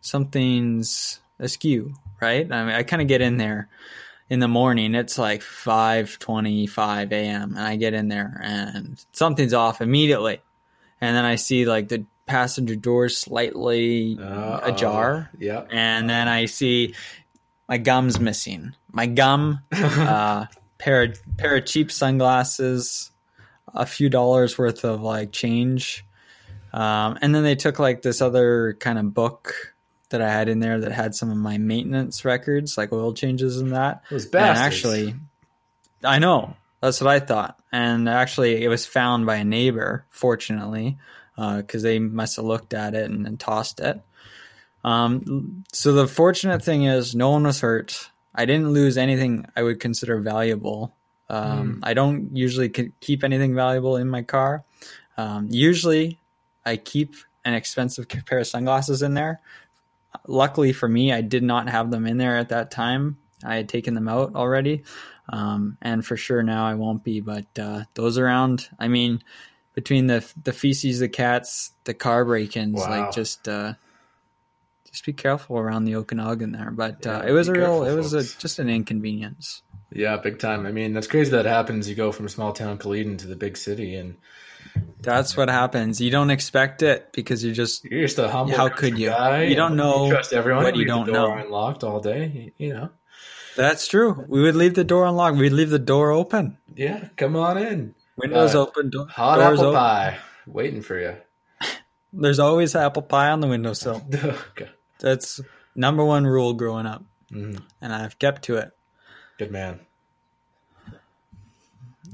[0.00, 2.50] something's askew, right?
[2.50, 3.68] I mean, I kind of get in there
[4.30, 4.94] in the morning.
[4.94, 7.50] It's like five twenty-five a.m.
[7.56, 10.40] and I get in there and something's off immediately,
[11.00, 14.60] and then I see like the passenger door slightly Uh-oh.
[14.62, 15.68] ajar, Yep.
[15.72, 16.94] and then I see
[17.68, 18.74] my gums missing.
[18.92, 20.46] My gum, uh,
[20.78, 23.10] pair of, pair of cheap sunglasses,
[23.74, 26.04] a few dollars worth of like change,
[26.74, 29.74] um, and then they took like this other kind of book
[30.10, 33.56] that I had in there that had some of my maintenance records, like oil changes
[33.58, 34.02] and that.
[34.10, 34.60] Those And bastards.
[34.60, 35.14] actually,
[36.02, 40.04] I know that's what I thought, and actually, it was found by a neighbor.
[40.10, 40.98] Fortunately,
[41.36, 44.02] because they must have looked at it and then tossed it.
[44.84, 48.10] Um, so the fortunate thing is, no one was hurt.
[48.34, 50.92] I didn't lose anything I would consider valuable.
[51.30, 54.62] Um, I don't usually keep anything valuable in my car.
[55.16, 56.18] Um, usually,
[56.64, 59.40] I keep an expensive pair of sunglasses in there.
[60.26, 63.18] Luckily for me, I did not have them in there at that time.
[63.44, 64.84] I had taken them out already,
[65.28, 67.20] um, and for sure now I won't be.
[67.20, 69.22] But uh, those around, I mean,
[69.74, 72.88] between the the feces, the cats, the car break-ins, Wow.
[72.88, 73.74] like just uh,
[74.90, 76.70] just be careful around the Okanagan there.
[76.70, 79.62] But uh, it was a be real, careful, it was a, just an inconvenience.
[79.92, 80.64] Yeah, big time.
[80.64, 81.88] I mean, that's crazy that happens.
[81.88, 84.16] You go from small town Caleden to the big city, and
[85.00, 86.00] That's what happens.
[86.00, 88.56] You don't expect it because you're just you're just a humble.
[88.56, 89.10] How could you?
[89.10, 90.64] You don't know trust everyone.
[90.64, 91.34] what you don't door know.
[91.44, 92.52] Unlocked all day.
[92.56, 92.90] You, you know.
[93.56, 94.24] That's true.
[94.28, 95.36] We would leave the door unlocked.
[95.36, 96.56] We'd leave the door open.
[96.74, 97.94] Yeah, come on in.
[98.16, 98.90] Windows Uh, open.
[98.90, 99.78] Do- Hot doors apple open.
[99.80, 101.16] pie, waiting for you.
[102.12, 104.02] There's always apple pie on the windowsill.
[104.14, 104.70] okay.
[105.00, 105.40] That's
[105.76, 107.60] number one rule growing up, Mhm.
[107.80, 108.70] and I've kept to it.
[109.38, 109.80] Good man.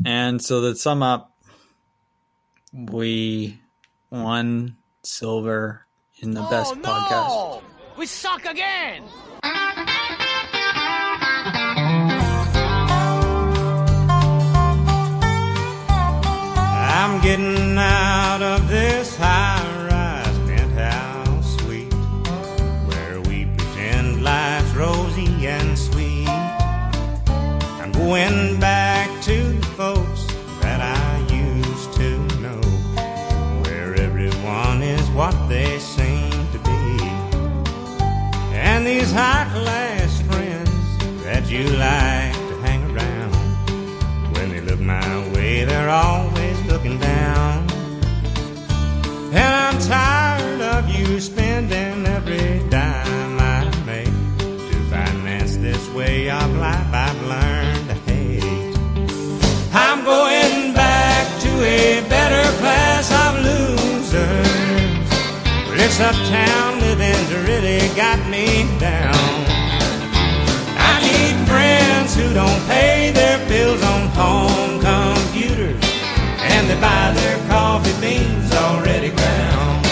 [0.05, 1.30] And so to sum up,
[2.73, 3.61] we
[4.11, 5.87] won silver
[6.19, 7.63] in the oh, best podcast.
[7.97, 9.03] We suck again!
[16.93, 19.70] I'm getting out of this high-rise
[39.11, 43.35] these high-class friends that you like to hang around.
[44.35, 47.67] When they look my way, they're always looking down.
[49.33, 56.57] And I'm tired of you spending every dime I make to finance this way of
[56.57, 56.90] life
[66.03, 69.15] Uptown living's really got me down.
[70.81, 75.85] I need friends who don't pay their bills on home computers
[76.41, 79.85] and they buy their coffee beans already ground.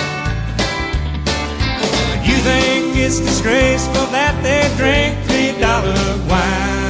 [2.24, 5.92] You think it's disgraceful that they drink three dollar
[6.24, 6.88] wine?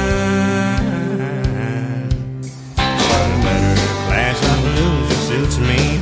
[3.43, 3.75] Better
[4.07, 5.98] class of loser suits me